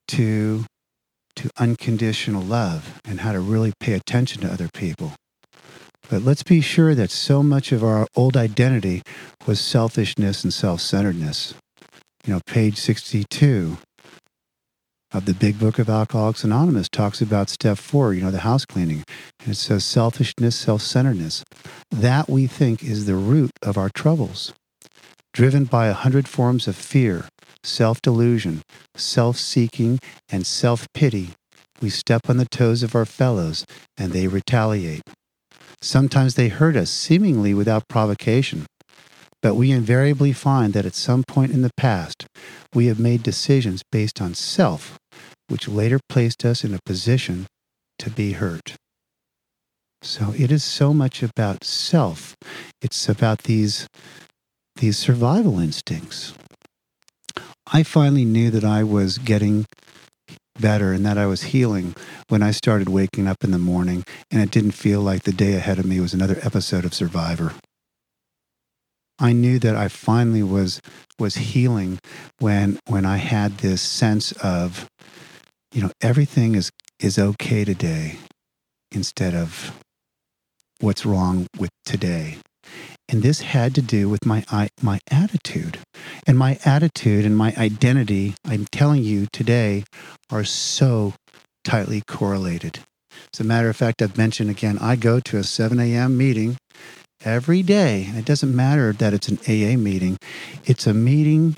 to 0.08 0.66
to 1.36 1.50
unconditional 1.58 2.42
love 2.42 3.00
and 3.06 3.22
how 3.22 3.32
to 3.32 3.40
really 3.40 3.72
pay 3.80 3.94
attention 3.94 4.42
to 4.42 4.52
other 4.52 4.68
people. 4.74 5.14
But 6.10 6.24
let's 6.24 6.44
be 6.44 6.60
sure 6.60 6.94
that 6.96 7.12
so 7.12 7.42
much 7.44 7.72
of 7.72 7.84
our 7.84 8.08
old 8.16 8.36
identity 8.36 9.04
was 9.48 9.62
selfishness 9.62 10.44
and 10.44 10.54
self-centeredness. 10.54 11.54
You 12.26 12.34
know, 12.34 12.42
page 12.46 12.78
62 12.78 13.78
of 15.12 15.26
the 15.26 15.34
big 15.34 15.60
book 15.60 15.80
of 15.80 15.90
Alcoholics 15.90 16.44
Anonymous 16.44 16.90
talks 16.90 17.22
about 17.22 17.50
step 17.50 17.78
four, 17.78 18.14
you 18.14 18.22
know, 18.22 18.32
the 18.32 18.40
house 18.40 18.66
cleaning. 18.66 19.04
And 19.40 19.52
it 19.52 19.56
says 19.56 19.86
selfishness, 19.86 20.56
self 20.56 20.82
centeredness. 20.82 21.44
That 21.90 22.30
we 22.30 22.48
think 22.48 22.84
is 22.84 23.06
the 23.06 23.16
root 23.16 23.52
of 23.64 23.78
our 23.78 23.90
troubles 23.90 24.54
driven 25.40 25.64
by 25.64 25.88
a 25.88 25.94
hundred 25.94 26.28
forms 26.28 26.68
of 26.68 26.76
fear, 26.76 27.24
self 27.64 28.02
delusion, 28.02 28.62
self 28.98 29.38
seeking, 29.38 29.98
and 30.28 30.46
self 30.46 30.86
pity, 30.94 31.30
we 31.82 31.90
step 31.90 32.30
on 32.30 32.36
the 32.36 32.50
toes 32.52 32.84
of 32.84 32.94
our 32.94 33.06
fellows 33.06 33.66
and 33.98 34.12
they 34.12 34.28
retaliate. 34.28 35.02
Sometimes 35.82 36.36
they 36.36 36.50
hurt 36.50 36.76
us 36.76 36.90
seemingly 36.90 37.54
without 37.54 37.88
provocation, 37.88 38.66
but 39.42 39.56
we 39.56 39.72
invariably 39.72 40.34
find 40.34 40.74
that 40.74 40.86
at 40.86 40.94
some 40.94 41.24
point 41.26 41.54
in 41.54 41.62
the 41.62 41.72
past, 41.78 42.28
we 42.76 42.88
have 42.88 43.00
made 43.00 43.24
decisions 43.24 43.82
based 43.94 44.22
on 44.22 44.34
self, 44.34 44.98
which 45.48 45.70
later 45.70 46.02
placed 46.10 46.44
us 46.44 46.66
in 46.66 46.74
a 46.74 46.80
position 46.86 47.48
to 47.98 48.10
be 48.10 48.34
hurt. 48.34 48.76
So 50.02 50.34
it 50.38 50.52
is 50.52 50.66
so 50.66 50.94
much 50.94 51.24
about 51.24 51.64
self. 51.64 52.36
It's 52.82 53.08
about 53.08 53.44
these 53.44 53.88
these 54.80 54.98
survival 54.98 55.60
instincts. 55.60 56.34
I 57.72 57.84
finally 57.84 58.26
knew 58.26 58.50
that 58.52 58.64
I 58.64 58.84
was 58.84 59.18
getting 59.18 59.66
better 60.60 60.92
and 60.92 61.06
that 61.06 61.18
I 61.18 61.26
was 61.26 61.44
healing 61.44 61.96
when 62.28 62.42
I 62.42 62.52
started 62.52 62.90
waking 62.90 63.28
up 63.28 63.44
in 63.44 63.52
the 63.52 63.60
morning 63.60 64.04
and 64.32 64.42
it 64.42 64.52
didn't 64.52 64.72
feel 64.72 65.02
like 65.02 65.24
the 65.24 65.32
day 65.32 65.54
ahead 65.54 65.80
of 65.80 65.86
me 65.86 66.00
was 66.00 66.14
another 66.14 66.40
episode 66.42 66.86
of 66.86 66.94
Survivor. 66.94 67.54
I 69.20 69.34
knew 69.34 69.60
that 69.60 69.76
I 69.76 69.90
finally 69.90 70.44
was 70.44 70.82
was 71.20 71.36
healing 71.36 72.00
when 72.40 72.80
when 72.88 73.06
I 73.06 73.18
had 73.18 73.58
this 73.58 73.82
sense 73.82 74.32
of 74.42 74.88
you 75.74 75.82
know 75.82 75.92
everything 76.02 76.56
is 76.56 76.72
is 77.00 77.20
okay 77.20 77.66
today 77.66 78.18
instead 78.92 79.36
of 79.36 79.78
what's 80.80 81.06
wrong 81.06 81.48
with 81.58 81.70
today 81.84 82.38
And 83.08 83.24
this 83.24 83.42
had 83.42 83.74
to 83.76 83.82
do 83.82 84.08
with 84.08 84.26
my, 84.26 84.44
my 84.82 85.00
attitude. 85.10 85.80
And 86.28 86.38
my 86.38 86.60
attitude 86.64 87.26
and 87.26 87.36
my 87.36 87.54
identity, 87.58 88.36
I'm 88.46 88.66
telling 88.72 89.04
you 89.04 89.28
today, 89.32 89.84
are 90.30 90.44
so 90.44 91.14
tightly 91.64 92.02
correlated. 92.08 92.80
As 93.34 93.40
a 93.40 93.44
matter 93.44 93.70
of 93.70 93.76
fact, 93.76 94.02
I've 94.02 94.18
mentioned 94.18 94.50
again, 94.50 94.78
I 94.80 94.96
go 94.96 95.20
to 95.20 95.38
a 95.38 95.44
7 95.44 95.80
a.m. 95.80 96.18
meeting 96.18 96.58
every 97.24 97.64
day. 97.64 98.08
It 98.10 98.26
doesn't 98.26 98.56
matter 98.56 98.94
that 98.94 99.14
it's 99.14 99.28
an 99.28 99.40
AA 99.48 99.78
meeting, 99.78 100.18
it's 100.66 100.88
a 100.88 100.94
meeting 100.94 101.56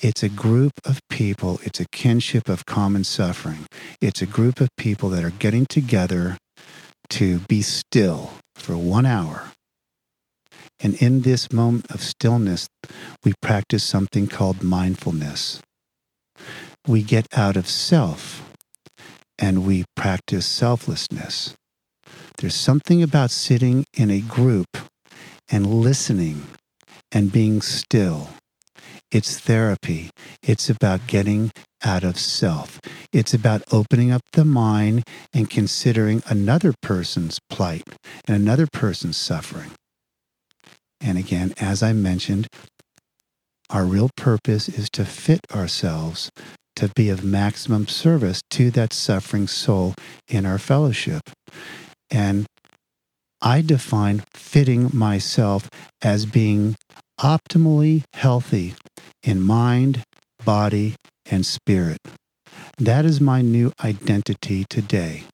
it's 0.00 0.22
a 0.22 0.28
group 0.28 0.72
of 0.84 1.00
people, 1.10 1.58
it's 1.64 1.80
a 1.80 1.88
kinship 1.90 2.48
of 2.48 2.66
common 2.66 3.02
suffering. 3.02 3.66
It's 4.00 4.22
a 4.22 4.26
group 4.26 4.60
of 4.60 4.68
people 4.76 5.08
that 5.08 5.24
are 5.24 5.30
getting 5.30 5.66
together 5.66 6.36
to 7.10 7.40
be 7.48 7.62
still 7.62 8.34
for 8.54 8.76
one 8.76 9.06
hour. 9.06 9.50
And 10.80 10.94
in 11.02 11.22
this 11.22 11.52
moment 11.52 11.90
of 11.90 12.02
stillness, 12.02 12.68
we 13.24 13.34
practice 13.42 13.82
something 13.82 14.26
called 14.26 14.62
mindfulness. 14.62 15.60
We 16.86 17.02
get 17.02 17.26
out 17.36 17.56
of 17.56 17.68
self 17.68 18.48
and 19.38 19.66
we 19.66 19.84
practice 19.96 20.46
selflessness. 20.46 21.54
There's 22.38 22.54
something 22.54 23.02
about 23.02 23.30
sitting 23.30 23.84
in 23.96 24.10
a 24.10 24.20
group 24.20 24.78
and 25.50 25.66
listening 25.66 26.46
and 27.10 27.32
being 27.32 27.60
still 27.60 28.30
it's 29.10 29.38
therapy. 29.38 30.10
It's 30.42 30.68
about 30.68 31.06
getting 31.06 31.50
out 31.82 32.04
of 32.04 32.18
self. 32.18 32.78
It's 33.10 33.32
about 33.32 33.62
opening 33.72 34.10
up 34.12 34.20
the 34.32 34.44
mind 34.44 35.04
and 35.32 35.48
considering 35.48 36.22
another 36.26 36.74
person's 36.82 37.38
plight 37.48 37.84
and 38.26 38.36
another 38.36 38.66
person's 38.70 39.16
suffering. 39.16 39.70
And 41.00 41.18
again, 41.18 41.54
as 41.58 41.82
I 41.82 41.92
mentioned, 41.92 42.48
our 43.70 43.84
real 43.84 44.10
purpose 44.16 44.68
is 44.68 44.88
to 44.90 45.04
fit 45.04 45.40
ourselves 45.54 46.30
to 46.76 46.88
be 46.94 47.10
of 47.10 47.24
maximum 47.24 47.88
service 47.88 48.40
to 48.50 48.70
that 48.70 48.92
suffering 48.92 49.48
soul 49.48 49.94
in 50.28 50.46
our 50.46 50.58
fellowship. 50.58 51.22
And 52.08 52.46
I 53.42 53.62
define 53.62 54.22
fitting 54.32 54.90
myself 54.92 55.68
as 56.02 56.24
being 56.24 56.76
optimally 57.20 58.04
healthy 58.14 58.74
in 59.24 59.42
mind, 59.42 60.04
body, 60.44 60.94
and 61.28 61.44
spirit. 61.44 61.98
That 62.78 63.04
is 63.04 63.20
my 63.20 63.42
new 63.42 63.72
identity 63.84 64.64
today. 64.70 65.24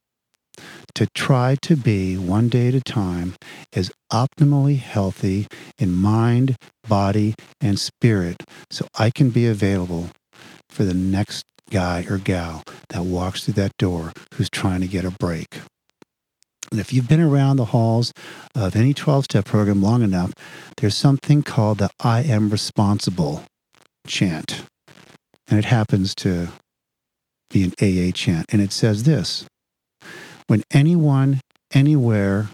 To 0.97 1.09
try 1.15 1.57
to 1.63 1.77
be 1.77 2.17
one 2.17 2.49
day 2.49 2.69
at 2.69 2.75
a 2.75 2.81
time 2.81 3.35
as 3.73 3.91
optimally 4.13 4.79
healthy 4.79 5.49
in 5.79 5.93
mind, 5.93 6.57
body, 6.89 7.35
and 7.61 7.79
spirit 7.79 8.45
so 8.71 8.87
I 8.97 9.11
can 9.11 9.31
be 9.31 9.47
available 9.47 10.11
for 10.69 10.85
the 10.85 10.95
next 10.95 11.45
guy 11.71 12.07
or 12.09 12.19
gal 12.19 12.63
that 12.91 13.05
walks 13.05 13.45
through 13.45 13.55
that 13.55 13.77
door 13.79 14.13
who's 14.35 14.51
trying 14.51 14.81
to 14.83 14.87
get 14.87 15.05
a 15.05 15.11
break. 15.11 15.59
And 16.71 16.81
if 16.81 16.93
you've 16.93 17.09
been 17.09 17.21
around 17.21 17.57
the 17.57 17.67
halls 17.67 18.13
of 18.55 18.75
any 18.75 18.95
12 18.95 19.25
step 19.25 19.45
program 19.45 19.83
long 19.83 20.03
enough, 20.03 20.33
there's 20.79 20.97
something 20.97 21.43
called 21.43 21.79
the 21.79 21.91
I 22.01 22.23
am 22.23 22.51
responsible 22.51 23.45
chant. 24.07 24.65
And 25.49 25.59
it 25.59 25.67
happens 25.67 26.15
to 26.17 26.49
be 27.51 27.65
an 27.65 27.73
AA 27.81 28.11
chant. 28.13 28.47
And 28.51 28.61
it 28.61 28.73
says 28.73 29.05
this 29.05 29.47
When 30.47 30.63
anyone, 30.71 31.41
anywhere 31.73 32.49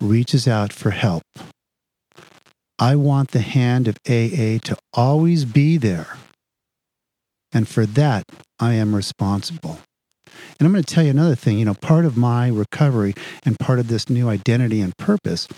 reaches 0.00 0.46
out 0.46 0.72
for 0.72 0.90
help, 0.90 1.22
I 2.78 2.96
want 2.96 3.30
the 3.30 3.40
hand 3.40 3.88
of 3.88 3.96
AA 4.06 4.58
to 4.64 4.76
always 4.92 5.44
be 5.44 5.76
there. 5.76 6.16
And 7.52 7.68
for 7.68 7.86
that, 7.86 8.24
I 8.58 8.74
am 8.74 8.94
responsible. 8.94 9.78
And 10.58 10.66
I'm 10.66 10.72
going 10.72 10.82
to 10.82 10.94
tell 10.94 11.04
you 11.04 11.10
another 11.10 11.36
thing. 11.36 11.58
You 11.58 11.64
know, 11.64 11.74
part 11.74 12.04
of 12.04 12.16
my 12.16 12.48
recovery 12.48 13.14
and 13.44 13.58
part 13.58 13.78
of 13.78 13.88
this 13.88 14.08
new 14.08 14.28
identity 14.28 14.80
and 14.80 14.96
purpose 14.96 15.48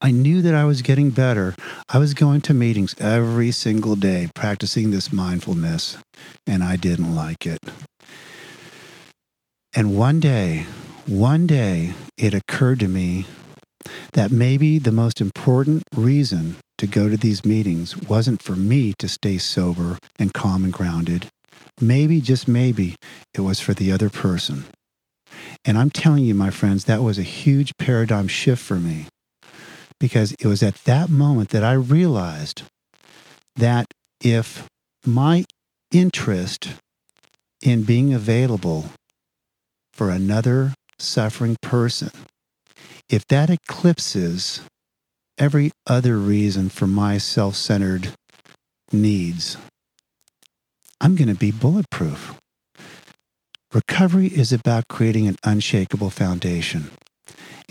I 0.00 0.10
knew 0.10 0.42
that 0.42 0.54
I 0.54 0.64
was 0.64 0.82
getting 0.82 1.10
better. 1.10 1.54
I 1.88 1.98
was 1.98 2.14
going 2.14 2.40
to 2.42 2.54
meetings 2.54 2.94
every 2.98 3.50
single 3.50 3.96
day, 3.96 4.28
practicing 4.34 4.90
this 4.90 5.12
mindfulness, 5.12 5.98
and 6.46 6.62
I 6.62 6.76
didn't 6.76 7.14
like 7.14 7.46
it. 7.46 7.58
And 9.72 9.96
one 9.96 10.18
day, 10.18 10.66
one 11.06 11.46
day, 11.46 11.94
it 12.16 12.34
occurred 12.34 12.80
to 12.80 12.88
me 12.88 13.26
that 14.14 14.32
maybe 14.32 14.80
the 14.80 14.90
most 14.90 15.20
important 15.20 15.84
reason 15.94 16.56
to 16.78 16.88
go 16.88 17.08
to 17.08 17.16
these 17.16 17.44
meetings 17.44 17.96
wasn't 17.96 18.42
for 18.42 18.56
me 18.56 18.94
to 18.98 19.08
stay 19.08 19.38
sober 19.38 19.98
and 20.18 20.34
calm 20.34 20.64
and 20.64 20.72
grounded. 20.72 21.28
Maybe, 21.80 22.20
just 22.20 22.48
maybe, 22.48 22.96
it 23.32 23.42
was 23.42 23.60
for 23.60 23.72
the 23.72 23.92
other 23.92 24.10
person. 24.10 24.64
And 25.64 25.78
I'm 25.78 25.90
telling 25.90 26.24
you, 26.24 26.34
my 26.34 26.50
friends, 26.50 26.86
that 26.86 27.02
was 27.02 27.16
a 27.16 27.22
huge 27.22 27.76
paradigm 27.78 28.26
shift 28.26 28.62
for 28.62 28.76
me 28.76 29.06
because 30.00 30.32
it 30.40 30.46
was 30.46 30.64
at 30.64 30.82
that 30.84 31.10
moment 31.10 31.50
that 31.50 31.62
I 31.62 31.74
realized 31.74 32.62
that 33.54 33.86
if 34.20 34.66
my 35.06 35.44
interest 35.92 36.70
in 37.62 37.84
being 37.84 38.12
available 38.12 38.86
for 39.92 40.10
another 40.10 40.74
suffering 40.98 41.56
person, 41.62 42.10
if 43.08 43.26
that 43.28 43.50
eclipses 43.50 44.62
every 45.38 45.70
other 45.86 46.16
reason 46.16 46.68
for 46.68 46.86
my 46.86 47.18
self 47.18 47.56
centered 47.56 48.12
needs, 48.92 49.56
I'm 51.00 51.16
going 51.16 51.28
to 51.28 51.34
be 51.34 51.50
bulletproof. 51.50 52.36
Recovery 53.72 54.26
is 54.26 54.52
about 54.52 54.88
creating 54.88 55.28
an 55.28 55.36
unshakable 55.44 56.10
foundation. 56.10 56.90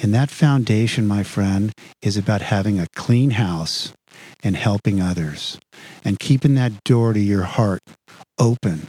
And 0.02 0.14
that 0.14 0.30
foundation, 0.30 1.06
my 1.06 1.24
friend, 1.24 1.74
is 2.02 2.16
about 2.16 2.42
having 2.42 2.80
a 2.80 2.88
clean 2.96 3.32
house 3.32 3.92
and 4.42 4.56
helping 4.56 5.02
others 5.02 5.60
and 6.06 6.18
keeping 6.18 6.56
that 6.56 6.84
door 6.86 7.12
to 7.12 7.20
your 7.20 7.44
heart 7.44 7.82
open. 8.40 8.88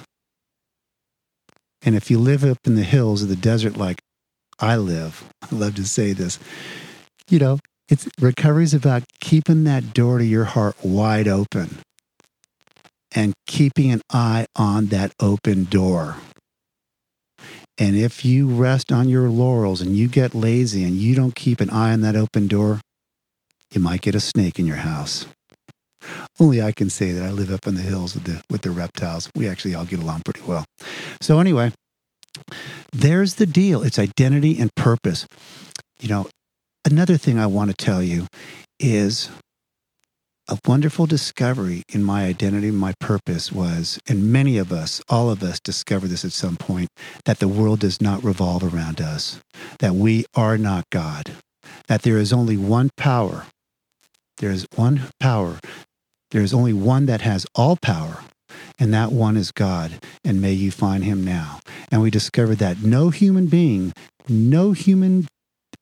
And 1.83 1.95
if 1.95 2.11
you 2.11 2.19
live 2.19 2.45
up 2.45 2.59
in 2.65 2.75
the 2.75 2.83
hills 2.83 3.23
of 3.23 3.29
the 3.29 3.37
desert 3.37 3.77
like 3.77 4.01
I 4.59 4.77
live, 4.77 5.25
I 5.43 5.55
love 5.55 5.75
to 5.77 5.87
say 5.87 6.13
this, 6.13 6.39
you 7.29 7.39
know, 7.39 7.59
it's 7.89 8.09
recovery 8.21 8.65
is 8.65 8.75
about 8.75 9.05
keeping 9.21 9.65
that 9.65 9.95
door 9.95 10.19
to 10.19 10.25
your 10.25 10.45
heart 10.45 10.77
wide 10.83 11.27
open 11.27 11.79
and 13.13 13.33
keeping 13.47 13.91
an 13.91 14.03
eye 14.13 14.47
on 14.55 14.87
that 14.87 15.13
open 15.21 15.65
door. 15.65 16.17
And 17.79 17.97
if 17.97 18.25
you 18.25 18.47
rest 18.47 18.93
on 18.93 19.09
your 19.09 19.29
laurels 19.31 19.81
and 19.81 19.97
you 19.97 20.07
get 20.07 20.35
lazy 20.35 20.85
and 20.85 20.97
you 20.97 21.15
don't 21.15 21.35
keep 21.35 21.61
an 21.61 21.71
eye 21.71 21.93
on 21.93 22.03
that 22.03 22.15
open 22.15 22.47
door, 22.47 22.81
you 23.73 23.81
might 23.81 24.03
get 24.03 24.15
a 24.15 24.21
snake 24.21 24.59
in 24.59 24.67
your 24.67 24.77
house. 24.77 25.27
Only 26.39 26.63
I 26.63 26.73
can 26.73 26.91
say 26.91 27.13
that 27.13 27.25
I 27.25 27.31
live 27.31 27.51
up 27.51 27.67
in 27.67 27.75
the 27.75 27.83
hills 27.83 28.15
with 28.15 28.25
the 28.25 28.43
with 28.51 28.63
the 28.63 28.71
reptiles. 28.71 29.31
We 29.35 29.49
actually 29.49 29.75
all 29.75 29.85
get 29.85 30.01
along 30.01 30.23
pretty 30.25 30.43
well. 30.47 30.65
So 31.21 31.39
anyway, 31.39 31.73
there's 32.93 33.35
the 33.35 33.47
deal. 33.47 33.83
It's 33.83 33.99
identity 33.99 34.59
and 34.59 34.75
purpose. 34.75 35.27
You 36.01 36.09
know, 36.09 36.29
another 36.85 37.17
thing 37.17 37.39
I 37.39 37.47
want 37.47 37.71
to 37.71 37.85
tell 37.85 38.03
you 38.03 38.27
is 38.79 39.31
a 40.49 40.59
wonderful 40.67 41.07
discovery 41.07 41.85
in 41.89 42.03
my 42.03 42.25
identity, 42.25 42.73
my 42.73 42.93
purpose 42.99 43.53
was, 43.53 44.01
and 44.09 44.33
many 44.33 44.59
of 44.59 44.73
us, 44.73 45.01
all 45.09 45.31
of 45.31 45.45
us 45.45 45.61
discover 45.61 46.09
this 46.09 46.25
at 46.25 46.33
some 46.33 46.57
point, 46.57 46.89
that 47.25 47.39
the 47.39 47.47
world 47.47 47.79
does 47.79 48.01
not 48.01 48.25
revolve 48.25 48.75
around 48.75 49.01
us, 49.01 49.41
that 49.79 49.95
we 49.95 50.25
are 50.35 50.59
not 50.59 50.85
God, 50.91 51.33
that 51.87 52.03
there 52.03 52.19
is 52.19 52.33
only 52.33 52.57
one 52.57 52.91
power. 52.97 53.47
There 54.39 54.51
is 54.51 54.67
one 54.75 55.03
power. 55.21 55.61
There 56.33 56.43
is 56.43 56.53
only 56.53 56.73
one 56.73 57.07
that 57.07 57.21
has 57.21 57.47
all 57.55 57.77
power, 57.77 58.25
and 58.79 58.93
that 58.93 59.13
one 59.13 59.37
is 59.37 59.51
God, 59.51 59.99
and 60.25 60.41
may 60.41 60.53
you 60.53 60.71
find 60.71 61.05
him 61.05 61.25
now. 61.25 61.61
And 61.91 62.03
we 62.03 62.11
discovered 62.11 62.57
that 62.57 62.83
no 62.83 63.11
human 63.11 63.47
being, 63.47 63.93
no 64.29 64.73
human 64.73 65.27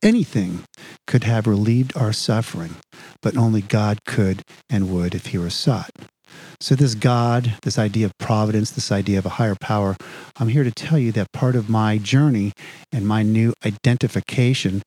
anything 0.03 0.65
could 1.07 1.25
have 1.25 1.47
relieved 1.47 1.97
our 1.97 2.13
suffering, 2.13 2.77
but 3.23 3.37
only 3.37 3.63
God 3.63 4.05
could 4.05 4.43
and 4.71 4.93
would 4.93 5.15
if 5.15 5.27
he 5.27 5.39
were 5.39 5.51
sought. 5.51 5.91
So, 6.61 6.75
this 6.75 6.95
God, 6.95 7.55
this 7.63 7.79
idea 7.79 8.07
of 8.07 8.13
providence, 8.19 8.71
this 8.71 8.93
idea 8.93 9.19
of 9.19 9.27
a 9.27 9.31
higher 9.31 9.57
power, 9.61 9.97
I'm 10.39 10.49
here 10.49 10.65
to 10.65 10.71
tell 10.71 10.99
you 10.99 11.13
that 11.13 11.33
part 11.33 11.57
of 11.57 11.69
my 11.69 11.99
journey 11.99 12.53
and 12.93 13.07
my 13.07 13.23
new 13.23 13.55
identification 13.65 14.83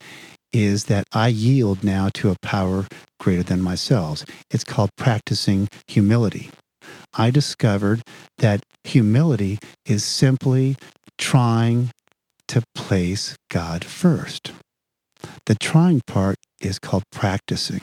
is 0.53 0.85
that 0.85 1.05
I 1.13 1.29
yield 1.29 1.83
now 1.83 2.09
to 2.15 2.29
a 2.29 2.35
power 2.41 2.87
greater 3.19 3.43
than 3.43 3.61
myself. 3.61 4.25
It's 4.49 4.63
called 4.63 4.89
practicing 4.97 5.69
humility. 5.87 6.51
I 7.13 7.31
discovered 7.31 8.01
that 8.37 8.63
humility 8.83 9.59
is 9.85 10.03
simply 10.03 10.75
trying 11.17 11.91
to 12.47 12.63
place 12.75 13.35
God 13.49 13.85
first. 13.85 14.51
The 15.45 15.55
trying 15.55 16.01
part 16.07 16.35
is 16.59 16.79
called 16.79 17.03
practicing. 17.11 17.81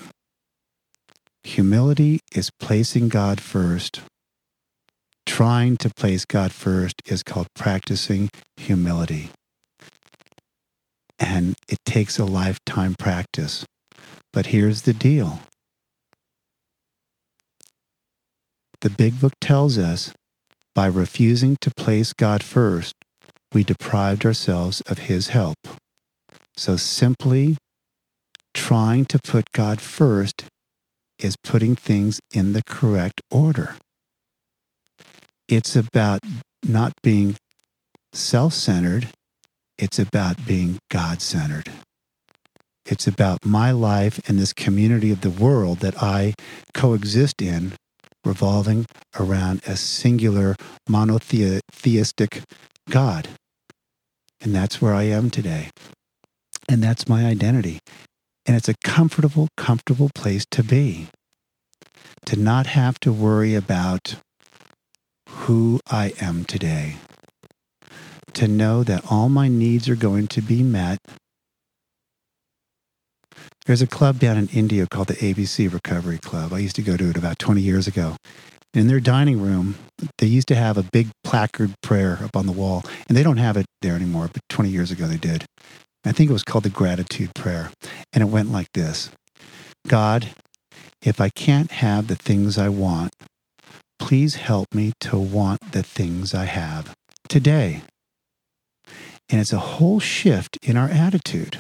Humility 1.45 2.21
is 2.35 2.51
placing 2.61 3.09
God 3.09 3.41
first. 3.41 4.03
Trying 5.27 5.77
to 5.79 5.91
place 5.97 6.25
God 6.25 6.53
first 6.53 6.95
is 7.07 7.23
called 7.23 7.47
practicing 7.55 8.29
humility. 8.57 9.31
And 11.19 11.55
it 11.69 11.79
takes 11.85 12.19
a 12.19 12.25
lifetime 12.25 12.95
practice. 12.99 13.65
But 14.33 14.47
here's 14.47 14.83
the 14.83 14.93
deal 14.93 15.41
the 18.81 18.91
big 18.91 19.21
book 19.21 19.33
tells 19.41 19.79
us 19.79 20.13
by 20.75 20.87
refusing 20.87 21.57
to 21.61 21.71
place 21.77 22.13
God 22.13 22.43
first, 22.43 22.95
we 23.53 23.65
deprived 23.65 24.25
ourselves 24.25 24.81
of 24.83 24.99
his 24.99 25.29
help. 25.29 25.57
So 26.57 26.77
simply 26.77 27.57
trying 28.55 29.05
to 29.07 29.19
put 29.19 29.51
God 29.53 29.81
first 29.81 30.45
is 31.19 31.37
putting 31.43 31.75
things 31.75 32.21
in 32.33 32.53
the 32.53 32.63
correct 32.65 33.21
order. 33.31 33.77
It's 35.49 35.75
about 35.75 36.21
not 36.63 36.93
being 37.03 37.37
self 38.13 38.53
centered, 38.53 39.09
it's 39.79 39.99
about 39.99 40.47
being 40.47 40.79
God 40.91 41.23
centered. 41.23 41.71
It's 42.85 43.07
about 43.07 43.45
my 43.45 43.71
life 43.71 44.21
and 44.29 44.39
this 44.39 44.53
community 44.53 45.11
of 45.11 45.21
the 45.21 45.31
world 45.31 45.79
that 45.81 46.03
I 46.03 46.35
coexist 46.73 47.43
in, 47.43 47.73
revolving 48.29 48.87
around 49.19 49.63
a 49.67 49.75
singular 49.75 50.55
monotheistic 50.89 52.43
God. 52.89 53.29
And 54.41 54.55
that's 54.55 54.81
where 54.81 54.95
I 54.95 55.05
am 55.05 55.31
today. 55.31 55.71
And 56.69 56.83
that's 56.83 57.09
my 57.09 57.25
identity. 57.25 57.81
And 58.47 58.57
it's 58.57 58.69
a 58.69 58.75
comfortable, 58.85 59.49
comfortable 59.57 60.11
place 60.15 60.47
to 60.53 60.63
be. 60.63 61.09
To 62.27 62.37
not 62.37 62.67
have 62.67 63.01
to 63.01 63.13
worry 63.13 63.55
about 63.55 64.17
who 65.29 65.81
I 65.91 66.13
am 66.21 66.45
today. 66.45 66.97
To 68.35 68.47
know 68.47 68.85
that 68.85 69.11
all 69.11 69.29
my 69.29 69.49
needs 69.49 69.89
are 69.89 69.97
going 69.97 70.29
to 70.29 70.43
be 70.43 70.63
met. 70.63 70.99
There's 73.69 73.83
a 73.83 73.87
club 73.87 74.19
down 74.19 74.39
in 74.39 74.49
Indio 74.49 74.87
called 74.87 75.09
the 75.09 75.15
ABC 75.17 75.71
Recovery 75.71 76.17
Club. 76.17 76.55
I 76.55 76.59
used 76.59 76.77
to 76.77 76.83
go 76.83 76.97
to 76.97 77.11
it 77.11 77.19
about 77.19 77.39
20 77.39 77.61
years 77.61 77.87
ago. 77.87 78.17
In 78.73 78.87
their 78.87 78.99
dining 78.99 79.43
room, 79.43 79.75
they 80.17 80.27
used 80.27 80.49
to 80.49 80.55
have 80.55 80.79
a 80.79 80.83
big 80.83 81.09
placard 81.23 81.75
prayer 81.83 82.19
up 82.25 82.35
on 82.35 82.47
the 82.47 82.53
wall, 82.53 82.83
and 83.07 83.15
they 83.15 83.23
don't 83.23 83.37
have 83.37 83.59
it 83.59 83.67
there 83.83 83.95
anymore, 83.95 84.31
but 84.33 84.41
20 84.49 84.71
years 84.71 84.91
ago 84.91 85.07
they 85.07 85.19
did. 85.19 85.45
I 86.07 86.13
think 86.13 86.31
it 86.31 86.33
was 86.33 86.45
called 86.45 86.65
the 86.65 86.71
gratitude 86.71 87.35
prayer. 87.35 87.71
And 88.15 88.23
it 88.23 88.31
went 88.31 88.51
like 88.51 88.73
this 88.73 89.11
God, 89.87 90.29
if 91.03 91.21
I 91.21 91.29
can't 91.29 91.71
have 91.71 92.07
the 92.07 92.17
things 92.17 92.57
I 92.57 92.71
want, 92.71 93.13
please 93.99 94.37
help 94.37 94.75
me 94.75 94.95
to 95.01 95.19
want 95.19 95.73
the 95.73 95.83
things 95.83 96.33
I 96.33 96.47
have 96.47 96.95
today. 97.29 97.83
And 99.29 99.43
it's 99.43 99.53
a 99.53 99.59
whole 99.59 100.01
shift 100.01 100.57
in 100.63 100.79
our 100.79 100.89
attitude. 100.89 101.59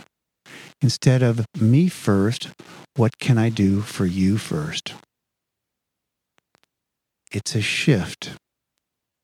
Instead 0.80 1.22
of 1.22 1.44
me 1.60 1.88
first, 1.88 2.50
what 2.96 3.18
can 3.18 3.36
I 3.38 3.48
do 3.48 3.80
for 3.80 4.06
you 4.06 4.38
first? 4.38 4.94
It's 7.32 7.54
a 7.54 7.60
shift. 7.60 8.32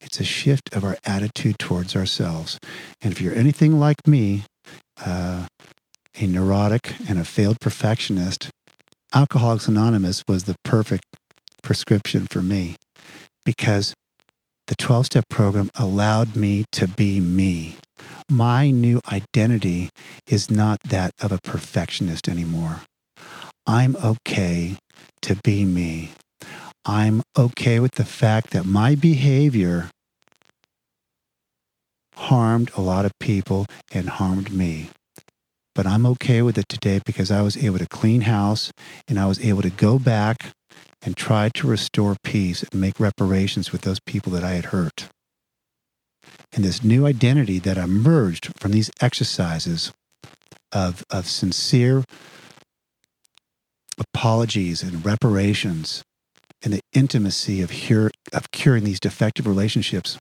It's 0.01 0.21
a 0.21 0.25
shift 0.25 0.75
of 0.75 0.85
our 0.85 0.99
attitude 1.05 1.59
towards 1.59 1.97
ourselves. 1.97 2.59
And 3.01 3.13
if 3.13 3.21
you're 3.21 3.35
anything 3.35 3.79
like 3.79 4.07
me, 4.07 4.45
uh, 5.05 5.47
a 6.17 6.27
neurotic 6.27 6.95
and 7.09 7.19
a 7.19 7.25
failed 7.25 7.61
perfectionist, 7.61 8.51
Alcoholics 9.15 9.69
Anonymous 9.69 10.25
was 10.29 10.45
the 10.45 10.57
perfect 10.65 11.05
prescription 11.63 12.27
for 12.31 12.43
me 12.43 12.77
because 13.45 13.95
the 14.67 14.75
12 14.77 15.07
step 15.07 15.25
program 15.29 15.71
allowed 15.77 16.37
me 16.37 16.65
to 16.73 16.89
be 16.89 17.21
me. 17.21 17.77
My 18.31 18.71
new 18.71 19.01
identity 19.13 19.91
is 20.27 20.51
not 20.51 20.81
that 20.81 21.13
of 21.21 21.31
a 21.31 21.39
perfectionist 21.43 22.29
anymore. 22.29 22.81
I'm 23.67 23.97
okay 23.97 24.77
to 25.23 25.37
be 25.37 25.65
me. 25.65 26.13
I'm 26.87 27.23
okay 27.37 27.81
with 27.81 27.93
the 27.93 28.05
fact 28.05 28.51
that 28.51 28.65
my 28.65 28.95
behavior 28.95 29.91
harmed 32.17 32.71
a 32.77 32.81
lot 32.81 33.05
of 33.05 33.13
people 33.19 33.67
and 33.93 34.09
harmed 34.09 34.53
me. 34.53 34.91
But 35.75 35.87
I'm 35.87 36.07
okay 36.07 36.41
with 36.41 36.57
it 36.57 36.69
today 36.69 37.01
because 37.05 37.31
I 37.31 37.43
was 37.43 37.57
able 37.57 37.79
to 37.79 37.87
clean 37.87 38.23
house 38.23 38.71
and 39.09 39.19
I 39.19 39.27
was 39.27 39.45
able 39.45 39.63
to 39.63 39.71
go 39.71 39.99
back 39.99 40.53
and 41.03 41.17
try 41.17 41.51
to 41.55 41.67
restore 41.67 42.17
peace 42.23 42.63
and 42.63 42.81
make 42.81 43.01
reparations 43.01 43.73
with 43.73 43.83
those 43.83 44.01
people 44.01 44.33
that 44.33 44.45
I 44.45 44.53
had 44.53 44.67
hurt. 44.67 45.09
And 46.53 46.65
this 46.65 46.85
new 46.85 47.07
identity 47.07 47.59
that 47.61 47.77
emerged 47.77 48.53
from 48.59 48.73
these 48.73 48.91
exercises 49.01 49.93
of, 50.73 51.05
of 51.11 51.27
sincere 51.27 52.05
apologies 53.99 54.83
and 54.83 55.05
reparations 55.05 56.03
and 56.63 56.73
the 56.73 56.81
intimacy 56.93 57.61
of, 57.61 57.71
cure, 57.71 58.11
of 58.33 58.51
curing 58.51 58.85
these 58.85 59.01
defective 59.01 59.47
relationships, 59.47 60.19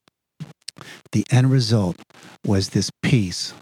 the 1.11 1.25
end 1.31 1.51
result 1.51 1.97
was 2.45 2.69
this 2.69 2.89
peace 3.01 3.53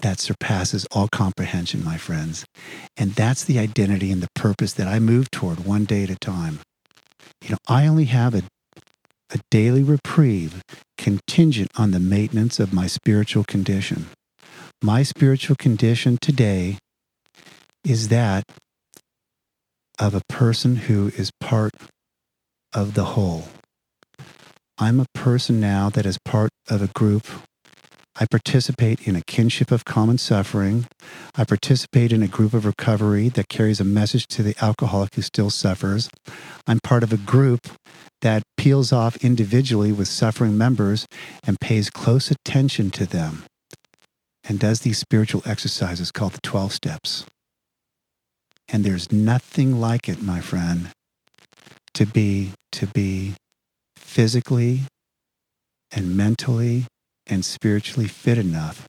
that 0.00 0.20
surpasses 0.20 0.86
all 0.92 1.08
comprehension, 1.08 1.82
my 1.82 1.96
friends. 1.96 2.44
And 2.96 3.12
that's 3.12 3.44
the 3.44 3.58
identity 3.58 4.12
and 4.12 4.22
the 4.22 4.28
purpose 4.34 4.74
that 4.74 4.86
I 4.86 4.98
move 4.98 5.30
toward 5.30 5.64
one 5.64 5.84
day 5.84 6.02
at 6.02 6.10
a 6.10 6.16
time. 6.16 6.60
You 7.42 7.50
know, 7.50 7.58
I 7.66 7.86
only 7.86 8.04
have 8.06 8.34
a, 8.34 8.42
a 9.32 9.38
daily 9.50 9.82
reprieve 9.82 10.62
contingent 10.96 11.70
on 11.76 11.90
the 11.90 12.00
maintenance 12.00 12.58
of 12.60 12.72
my 12.72 12.86
spiritual 12.86 13.44
condition. 13.44 14.06
My 14.82 15.02
spiritual 15.02 15.56
condition 15.56 16.18
today 16.20 16.78
is 17.84 18.08
that 18.08 18.44
of 19.98 20.14
a 20.14 20.22
person 20.28 20.76
who 20.76 21.08
is 21.16 21.30
part 21.40 21.72
of 22.72 22.94
the 22.94 23.04
whole. 23.04 23.48
I'm 24.78 25.00
a 25.00 25.06
person 25.14 25.58
now 25.60 25.88
that 25.90 26.04
is 26.04 26.18
part 26.24 26.50
of 26.68 26.82
a 26.82 26.88
group 26.88 27.26
I 28.18 28.24
participate 28.24 29.06
in 29.06 29.14
a 29.14 29.22
kinship 29.22 29.70
of 29.70 29.84
common 29.84 30.16
suffering. 30.16 30.86
I 31.34 31.44
participate 31.44 32.12
in 32.12 32.22
a 32.22 32.28
group 32.28 32.54
of 32.54 32.64
recovery 32.64 33.28
that 33.30 33.48
carries 33.48 33.78
a 33.78 33.84
message 33.84 34.26
to 34.28 34.42
the 34.42 34.56
alcoholic 34.62 35.14
who 35.14 35.22
still 35.22 35.50
suffers. 35.50 36.08
I'm 36.66 36.80
part 36.82 37.02
of 37.02 37.12
a 37.12 37.18
group 37.18 37.68
that 38.22 38.42
peels 38.56 38.90
off 38.90 39.16
individually 39.22 39.92
with 39.92 40.08
suffering 40.08 40.56
members 40.56 41.06
and 41.46 41.60
pays 41.60 41.90
close 41.90 42.30
attention 42.30 42.90
to 42.92 43.04
them 43.04 43.44
and 44.48 44.58
does 44.58 44.80
these 44.80 44.98
spiritual 44.98 45.42
exercises 45.44 46.10
called 46.10 46.32
the 46.32 46.40
12 46.42 46.72
steps. 46.72 47.26
And 48.68 48.82
there's 48.82 49.12
nothing 49.12 49.78
like 49.78 50.08
it, 50.08 50.22
my 50.22 50.40
friend, 50.40 50.88
to 51.94 52.06
be 52.06 52.52
to 52.72 52.86
be 52.86 53.34
physically 53.96 54.82
and 55.92 56.16
mentally 56.16 56.86
and 57.26 57.44
spiritually 57.44 58.08
fit 58.08 58.38
enough 58.38 58.88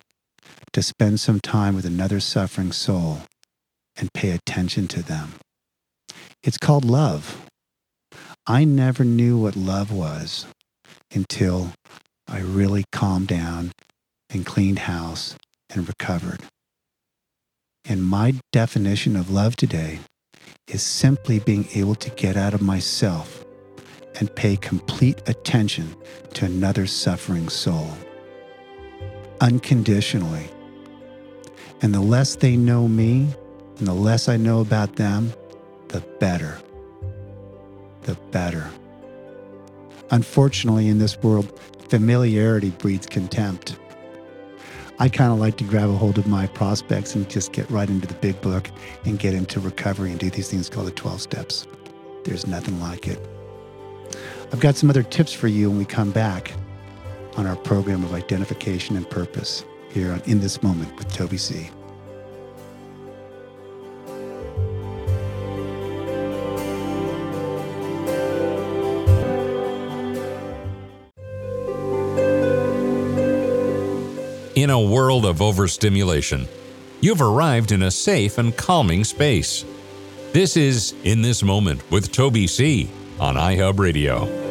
to 0.74 0.82
spend 0.84 1.20
some 1.20 1.40
time 1.40 1.76
with 1.76 1.86
another 1.86 2.20
suffering 2.20 2.72
soul 2.72 3.22
and 3.96 4.14
pay 4.14 4.32
attention 4.32 4.88
to 4.88 5.02
them. 5.02 5.34
It's 6.44 6.58
called 6.58 6.86
love. 6.86 7.46
I 8.46 8.64
never 8.64 9.04
knew 9.04 9.38
what 9.38 9.56
love 9.56 9.92
was 9.92 10.46
until 11.14 11.74
I 12.28 12.40
really 12.40 12.86
calmed 12.92 13.28
down 13.28 13.72
and 14.30 14.46
cleaned 14.46 14.80
house 14.80 15.36
and 15.70 15.88
recovered. 15.88 16.42
And 17.86 18.06
my 18.06 18.36
definition 18.52 19.16
of 19.16 19.32
love 19.32 19.56
today 19.56 20.00
is 20.68 20.84
simply 20.84 21.40
being 21.40 21.68
able 21.74 21.96
to 21.96 22.10
get 22.12 22.36
out 22.36 22.54
of 22.54 22.62
myself 22.62 23.46
and 24.20 24.34
pay 24.36 24.58
complete 24.58 25.22
attention 25.28 25.96
to 26.34 26.46
another 26.46 26.86
suffering 26.86 27.50
soul 27.50 27.98
unconditionally. 29.42 30.50
And 31.82 31.94
the 31.94 32.02
less 32.02 32.36
they 32.36 32.58
know 32.58 32.88
me 32.88 33.28
and 33.78 33.88
the 33.88 33.94
less 33.94 34.28
I 34.28 34.38
know 34.38 34.62
about 34.62 34.96
them, 34.96 35.34
the 35.90 36.02
better. 36.20 36.60
The 38.04 38.16
better. 38.32 38.70
Unfortunately, 40.10 40.88
in 40.88 40.98
this 40.98 41.18
world, 41.18 41.60
familiarity 41.90 42.72
breeds 42.72 43.06
contempt. 43.06 43.78
I 45.00 45.10
kind 45.10 45.32
of 45.32 45.38
like 45.38 45.58
to 45.58 45.64
grab 45.64 45.90
a 45.90 45.94
hold 45.94 46.18
of 46.18 46.26
my 46.26 46.48
prospects 46.48 47.14
and 47.14 47.30
just 47.30 47.52
get 47.52 47.70
right 47.70 47.88
into 47.88 48.08
the 48.08 48.16
big 48.16 48.42
book 48.42 48.70
and 49.06 49.20
get 49.20 49.36
into 49.36 49.60
recovery 49.60 50.10
and 50.10 50.20
do 50.20 50.30
these 50.32 50.50
things 50.50 50.70
called 50.70 50.88
the 50.88 50.92
12 50.92 51.22
steps. 51.22 51.68
There's 52.24 52.48
nothing 52.48 52.80
like 52.80 53.08
it. 53.08 53.20
I've 54.52 54.60
got 54.60 54.76
some 54.76 54.90
other 54.90 55.04
tips 55.04 55.34
for 55.34 55.48
you 55.48 55.70
when 55.70 55.78
we 55.78 55.86
come 55.86 56.12
back 56.12 56.54
on 57.38 57.46
our 57.46 57.56
program 57.56 58.04
of 58.04 58.14
identification 58.14 58.98
and 58.98 59.10
purpose 59.10 59.64
here 59.90 60.12
on 60.12 60.22
In 60.26 60.40
This 60.40 60.62
Moment 60.64 60.96
with 60.98 61.12
Toby 61.14 61.38
C. 61.38 61.70
In 74.56 74.72
a 74.72 74.82
world 74.82 75.26
of 75.26 75.40
overstimulation, 75.40 76.48
you've 77.00 77.22
arrived 77.22 77.72
in 77.72 77.84
a 77.84 77.92
safe 77.92 78.40
and 78.40 78.58
calming 78.58 79.04
space. 79.04 79.64
This 80.34 80.58
is 80.58 80.96
In 81.04 81.22
This 81.22 81.44
Moment 81.44 81.90
with 81.92 82.12
Toby 82.12 82.48
C. 82.48 82.90
on 83.20 83.36
iHub 83.36 83.80
Radio. 83.80 84.47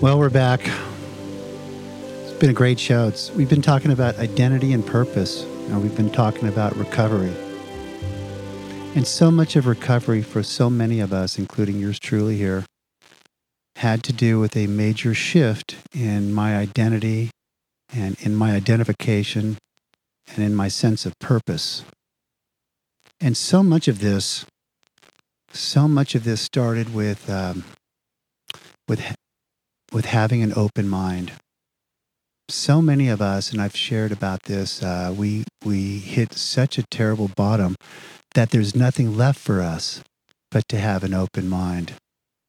Well, 0.00 0.18
we're 0.18 0.30
back. 0.30 0.62
It's 2.22 2.32
been 2.38 2.48
a 2.48 2.54
great 2.54 2.80
show. 2.80 3.08
It's, 3.08 3.30
we've 3.32 3.50
been 3.50 3.60
talking 3.60 3.92
about 3.92 4.18
identity 4.18 4.72
and 4.72 4.86
purpose, 4.86 5.42
and 5.42 5.82
we've 5.82 5.94
been 5.94 6.08
talking 6.08 6.48
about 6.48 6.74
recovery. 6.76 7.34
And 8.94 9.06
so 9.06 9.30
much 9.30 9.56
of 9.56 9.66
recovery 9.66 10.22
for 10.22 10.42
so 10.42 10.70
many 10.70 11.00
of 11.00 11.12
us, 11.12 11.38
including 11.38 11.78
yours 11.78 11.98
truly 11.98 12.38
here, 12.38 12.64
had 13.76 14.02
to 14.04 14.14
do 14.14 14.40
with 14.40 14.56
a 14.56 14.66
major 14.68 15.12
shift 15.12 15.76
in 15.94 16.32
my 16.32 16.56
identity 16.56 17.28
and 17.94 18.16
in 18.22 18.34
my 18.34 18.54
identification 18.54 19.58
and 20.34 20.42
in 20.42 20.54
my 20.54 20.68
sense 20.68 21.04
of 21.04 21.12
purpose. 21.18 21.84
And 23.20 23.36
so 23.36 23.62
much 23.62 23.86
of 23.86 23.98
this, 23.98 24.46
so 25.52 25.86
much 25.86 26.14
of 26.14 26.24
this 26.24 26.40
started 26.40 26.94
with, 26.94 27.28
um, 27.28 27.64
with, 28.88 29.14
with 29.92 30.06
having 30.06 30.42
an 30.42 30.52
open 30.54 30.88
mind. 30.88 31.32
So 32.48 32.82
many 32.82 33.08
of 33.08 33.20
us, 33.22 33.52
and 33.52 33.60
I've 33.60 33.76
shared 33.76 34.12
about 34.12 34.44
this, 34.44 34.82
uh, 34.82 35.14
we, 35.16 35.44
we 35.64 35.98
hit 35.98 36.32
such 36.32 36.78
a 36.78 36.84
terrible 36.90 37.28
bottom 37.36 37.76
that 38.34 38.50
there's 38.50 38.74
nothing 38.74 39.16
left 39.16 39.38
for 39.38 39.60
us 39.60 40.02
but 40.50 40.66
to 40.68 40.78
have 40.78 41.04
an 41.04 41.14
open 41.14 41.48
mind 41.48 41.94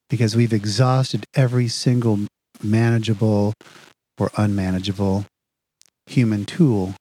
because 0.09 0.35
we've 0.35 0.53
exhausted 0.53 1.23
every 1.35 1.67
single 1.67 2.19
manageable 2.61 3.53
or 4.19 4.29
unmanageable 4.37 5.25
human 6.05 6.45
tool 6.45 6.95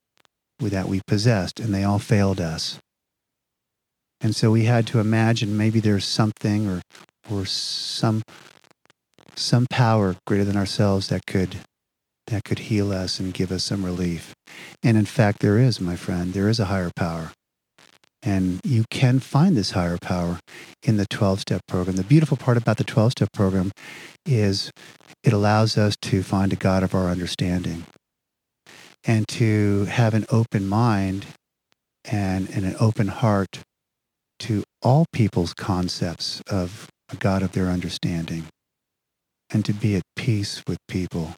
that 0.61 0.88
we 0.88 1.01
possessed, 1.07 1.59
and 1.59 1.74
they 1.74 1.82
all 1.82 1.99
failed 1.99 2.41
us. 2.41 2.78
And 4.20 4.36
so 4.36 4.51
we 4.51 4.64
had 4.64 4.86
to 4.88 5.01
imagine 5.01 5.57
maybe 5.57 5.80
there's 5.80 6.05
something 6.05 6.68
or, 6.68 6.82
or 7.30 7.47
some, 7.47 8.22
some 9.37 9.66
power 9.70 10.16
greater 10.26 10.45
than 10.45 10.57
ourselves 10.57 11.09
that 11.09 11.26
could, 11.26 11.57
that 12.26 12.45
could 12.45 12.61
heal 12.61 12.93
us 12.93 13.20
and 13.20 13.35
give 13.35 13.53
us 13.53 13.64
some 13.64 13.85
relief. 13.85 14.35
And 14.83 14.97
in 14.97 15.07
fact, 15.07 15.41
there 15.41 15.59
is, 15.59 15.81
my 15.81 15.97
friend, 15.97 16.33
there 16.33 16.49
is 16.49 16.61
a 16.61 16.66
higher 16.66 16.91
power. 16.95 17.33
And 18.22 18.61
you 18.64 18.85
can 18.91 19.18
find 19.18 19.57
this 19.57 19.70
higher 19.70 19.99
power 19.99 20.41
in 20.83 20.99
the 20.99 21.07
12 21.07 21.41
step 21.41 21.62
program. 21.66 21.97
The 21.97 22.05
beautiful 22.05 22.37
part 22.37 22.57
about 22.57 22.76
the 22.76 22.85
12 22.85 23.12
step 23.12 23.33
program 23.33 23.72
is 24.26 24.70
it 25.22 25.33
allows 25.33 25.78
us 25.78 25.97
to 26.03 26.22
find 26.22 26.53
a 26.53 26.57
God 26.57 26.83
of 26.83 26.95
our 26.95 27.09
understanding 27.09 27.87
and 29.05 29.26
to 29.28 29.87
have 29.87 30.12
an 30.14 30.26
open 30.31 30.68
mind 30.68 31.26
and, 32.05 32.51
and 32.51 32.64
an 32.66 32.76
open 32.78 33.09
heart 33.09 33.61
to 34.41 34.64
all 34.83 35.07
people's 35.12 35.55
concepts 35.55 36.43
of 36.51 36.89
a 37.11 37.16
God 37.16 37.43
of 37.43 37.53
their 37.53 37.68
understanding 37.68 38.47
and 39.53 39.64
to 39.64 39.72
be 39.72 39.96
at 39.96 40.03
peace 40.16 40.62
with 40.66 40.78
people 40.88 41.36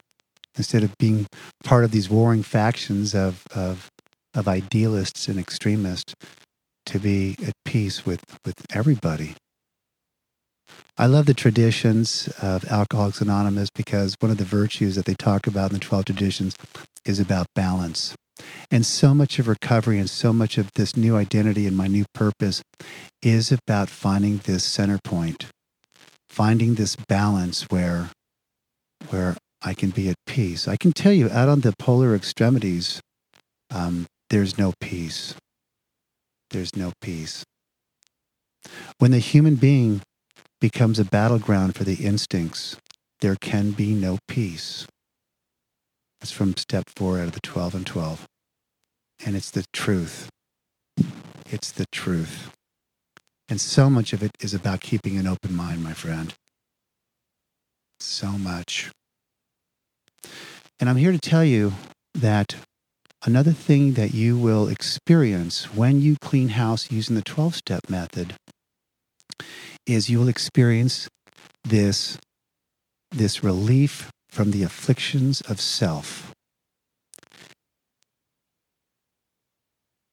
instead 0.57 0.83
of 0.83 0.97
being 0.99 1.27
part 1.65 1.85
of 1.85 1.91
these 1.91 2.11
warring 2.11 2.43
factions 2.43 3.15
of, 3.15 3.45
of, 3.55 3.89
of 4.35 4.49
idealists 4.49 5.29
and 5.29 5.39
extremists 5.39 6.15
to 6.87 6.99
be 6.99 7.37
at 7.47 7.55
peace 7.65 8.05
with, 8.05 8.23
with 8.45 8.55
everybody. 8.75 9.35
I 10.99 11.07
love 11.07 11.27
the 11.27 11.35
traditions 11.35 12.29
of 12.41 12.65
Alcoholics 12.67 13.21
Anonymous 13.21 13.71
because 13.75 14.15
one 14.21 14.31
of 14.31 14.37
the 14.37 14.45
virtues 14.45 14.95
that 14.97 15.07
they 15.07 15.15
talk 15.15 15.47
about 15.47 15.71
in 15.71 15.79
the 15.79 15.81
12 15.81 16.05
traditions 16.05 16.55
is 17.05 17.19
about 17.19 17.47
balance. 17.55 18.15
And 18.71 18.85
so 18.85 19.15
much 19.15 19.39
of 19.39 19.49
recovery 19.49 19.99
and 19.99 20.09
so 20.09 20.33
much 20.33 20.59
of 20.59 20.71
this 20.75 20.97
new 20.97 21.17
identity 21.17 21.67
and 21.67 21.77
my 21.77 21.87
new 21.87 22.05
purpose 22.15 22.63
is 23.23 23.53
about 23.53 23.89
finding 23.89 24.39
this 24.39 24.65
center 24.65 24.99
point, 25.03 25.47
finding 26.33 26.75
this 26.75 26.97
balance 26.97 27.63
where, 27.71 28.11
where 29.11 29.37
I 29.63 29.75
can 29.75 29.91
be 29.91 30.09
at 30.09 30.17
peace. 30.27 30.67
I 30.67 30.77
can 30.77 30.93
tell 30.93 31.13
you, 31.13 31.31
out 31.31 31.49
on 31.49 31.61
the 31.61 31.75
polar 31.79 32.15
extremities, 32.15 33.01
um, 33.71 34.07
there's 34.31 34.59
no 34.59 34.73
peace 34.81 35.35
there's 36.53 36.77
no 36.77 36.93
peace. 37.01 37.45
When 38.99 39.11
the 39.11 39.19
human 39.19 39.57
being 39.57 40.03
becomes 40.61 40.99
a 40.99 41.05
battleground 41.05 41.75
for 41.75 41.85
the 41.85 42.05
instincts, 42.05 42.77
there 43.21 43.37
can 43.41 43.73
be 43.73 43.95
no 43.95 44.19
peace. 44.29 44.87
That's 46.21 46.31
from 46.31 46.57
step 46.57 46.85
four 46.95 47.19
out 47.19 47.29
of 47.29 47.33
the 47.33 47.41
12 47.41 47.75
and 47.75 47.87
12. 47.87 48.27
And 49.27 49.35
it's 49.35 49.51
the 49.51 49.65
truth. 49.73 50.29
It's 51.51 51.73
the 51.73 51.87
truth. 51.91 52.51
And 53.49 53.61
so 53.61 53.91
much 53.91 54.13
of 54.13 54.23
it 54.23 54.33
is 54.41 54.55
about 54.55 54.81
keeping 54.81 55.19
an 55.19 55.27
open 55.27 55.55
mind, 55.55 55.83
my 55.83 55.93
friend. 55.93 56.35
So 58.01 58.29
much. 58.29 58.91
And 60.81 60.89
I'm 60.89 60.97
here 60.97 61.13
to 61.13 61.19
tell 61.19 61.45
you 61.45 61.75
that 62.15 62.57
Another 63.25 63.53
thing 63.53 63.93
that 63.93 64.13
you 64.13 64.37
will 64.37 64.67
experience 64.67 65.73
when 65.73 66.01
you 66.01 66.17
clean 66.21 66.49
house 66.49 66.91
using 66.91 67.15
the 67.15 67.23
12 67.23 67.55
step 67.55 67.89
method 67.89 68.35
is 69.87 70.11
you 70.11 70.19
will 70.19 70.29
experience 70.29 71.09
this, 71.63 72.19
this 73.13 73.45
relief 73.45 74.11
from 74.29 74.51
the 74.51 74.65
afflictions 74.65 75.41
of 75.43 75.61
self. 75.61 76.33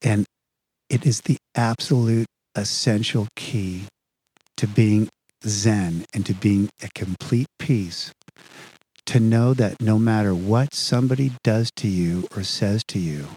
And 0.03 0.25
it 0.87 1.03
is 1.03 1.21
the 1.21 1.37
absolute 1.55 2.27
essential 2.55 3.27
key 3.35 3.83
to 4.57 4.67
being 4.67 5.09
Zen 5.45 6.05
and 6.13 6.25
to 6.25 6.33
being 6.33 6.69
a 6.83 6.89
complete 6.93 7.47
peace 7.57 8.11
to 9.05 9.19
know 9.19 9.53
that 9.53 9.81
no 9.81 9.97
matter 9.97 10.35
what 10.35 10.73
somebody 10.73 11.31
does 11.43 11.71
to 11.77 11.87
you 11.87 12.27
or 12.35 12.43
says 12.43 12.83
to 12.89 12.99
you, 12.99 13.27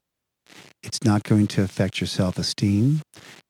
it's 0.82 1.02
not 1.04 1.22
going 1.22 1.46
to 1.48 1.62
affect 1.62 2.00
your 2.00 2.08
self 2.08 2.38
esteem. 2.38 3.00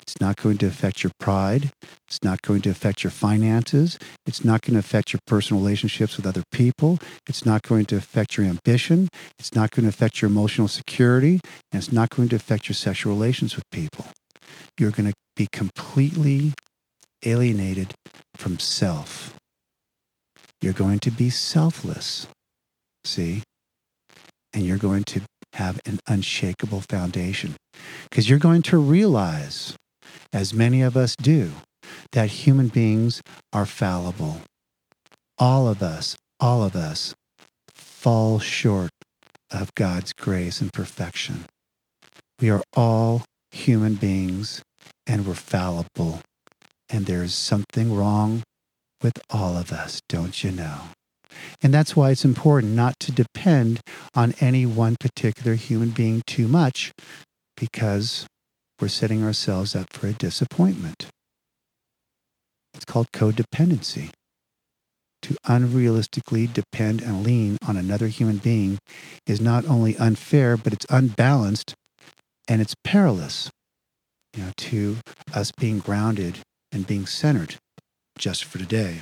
It's 0.01 0.21
not 0.21 0.37
going 0.37 0.59
to 0.59 0.67
affect 0.67 1.03
your 1.03 1.13
pride. 1.19 1.71
It's 2.09 2.23
not 2.23 2.43
going 2.43 2.61
to 2.63 2.71
affect 2.71 3.03
your 3.05 3.11
finances. 3.11 3.99
It's 4.27 4.45
not 4.45 4.61
going 4.63 4.75
to 4.75 4.81
affect 4.81 5.13
your 5.13 5.21
personal 5.27 5.63
relationships 5.63 6.17
with 6.17 6.27
other 6.27 6.43
people. 6.53 6.99
It's 7.29 7.47
not 7.47 7.63
going 7.63 7.87
to 7.87 7.97
affect 7.97 8.37
your 8.37 8.47
ambition. 8.47 9.09
It's 9.39 9.55
not 9.55 9.71
going 9.71 9.85
to 9.85 9.89
affect 9.89 10.21
your 10.21 10.31
emotional 10.31 10.69
security. 10.69 11.41
And 11.73 11.83
it's 11.83 11.93
not 11.93 12.11
going 12.11 12.29
to 12.31 12.37
affect 12.37 12.69
your 12.69 12.75
sexual 12.75 13.13
relations 13.13 13.57
with 13.57 13.65
people. 13.71 14.07
You're 14.79 14.91
going 14.91 15.11
to 15.11 15.15
be 15.37 15.49
completely 15.53 16.55
alienated 17.25 17.95
from 18.37 18.59
self. 18.59 19.35
You're 20.61 20.73
going 20.73 20.99
to 21.01 21.11
be 21.11 21.31
selfless, 21.31 22.27
see? 23.05 23.43
And 24.53 24.65
you're 24.65 24.79
going 24.79 25.05
to 25.05 25.23
have 25.55 25.81
an 25.87 25.99
unshakable 26.07 26.83
foundation 26.89 27.57
because 28.09 28.29
you're 28.29 28.39
going 28.39 28.63
to 28.63 28.79
realize, 28.79 29.75
as 30.33 30.55
many 30.55 30.83
of 30.83 30.97
us 30.97 31.17
do, 31.17 31.53
that 32.13 32.31
human 32.31 32.69
beings 32.69 33.23
are 33.53 33.67
fallible. 33.67 34.41
All 35.39 35.69
of 35.69 35.83
us, 35.83 36.17
all 36.39 36.63
of 36.63 36.77
us 36.77 37.15
fall 37.75 38.39
short 38.39 38.91
of 39.51 39.75
God's 39.75 40.13
grace 40.13 40.61
and 40.61 40.73
perfection. 40.73 41.45
We 42.41 42.51
are 42.51 42.63
all 42.75 43.25
human 43.53 43.95
beings 43.95 44.63
and 45.07 45.27
we're 45.27 45.35
fallible. 45.35 46.21
And 46.89 47.07
there's 47.07 47.35
something 47.35 47.95
wrong 47.95 48.43
with 49.03 49.21
all 49.31 49.57
of 49.57 49.73
us, 49.73 50.01
don't 50.09 50.43
you 50.43 50.51
know? 50.51 50.81
And 51.63 51.73
that's 51.73 51.97
why 51.97 52.11
it's 52.11 52.25
important 52.25 52.73
not 52.75 52.99
to 53.01 53.13
depend 53.13 53.81
on 54.15 54.35
any 54.41 54.67
one 54.67 54.97
particular 54.99 55.55
human 55.55 55.91
being 55.91 56.23
too 56.27 56.49
much 56.49 56.93
because 57.57 58.27
we're 58.81 58.89
setting 58.89 59.25
ourselves 59.25 59.75
up 59.75 59.93
for 59.93 60.09
a 60.09 60.13
disappointment. 60.13 61.07
It's 62.75 62.85
called 62.85 63.13
codependency. 63.13 64.11
To 65.23 65.37
unrealistically 65.47 66.53
depend 66.53 67.01
and 67.01 67.23
lean 67.23 67.57
on 67.67 67.77
another 67.77 68.09
human 68.09 68.39
being 68.39 68.79
is 69.27 69.41
not 69.41 69.65
only 69.67 69.97
unfair, 69.97 70.57
but 70.57 70.73
it's 70.73 70.87
unbalanced 70.91 71.75
and 72.49 72.61
it's 72.61 72.75
perilous 72.85 73.51
you 74.35 74.45
know, 74.45 74.53
to 74.57 74.97
us 75.35 75.53
being 75.53 75.79
grounded 75.79 76.39
and 76.71 76.87
being 76.87 77.07
centered 77.07 77.57
just 78.19 78.45
for 78.45 78.59
today. 78.59 79.01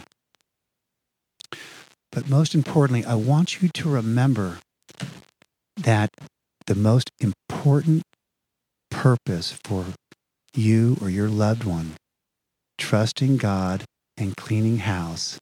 But 2.12 2.28
most 2.28 2.55
importantly, 2.55 3.05
I 3.05 3.14
want 3.14 3.62
you 3.62 3.68
to 3.68 3.88
remember 3.88 4.59
that 5.76 6.11
the 6.66 6.74
most 6.74 7.11
important 7.20 8.03
purpose 8.91 9.53
for 9.64 9.86
you 10.55 10.97
or 11.01 11.09
your 11.09 11.28
loved 11.28 11.64
one 11.64 11.95
trusting 12.78 13.36
God 13.36 13.84
and 14.16 14.36
cleaning 14.36 14.78
house 14.78 15.38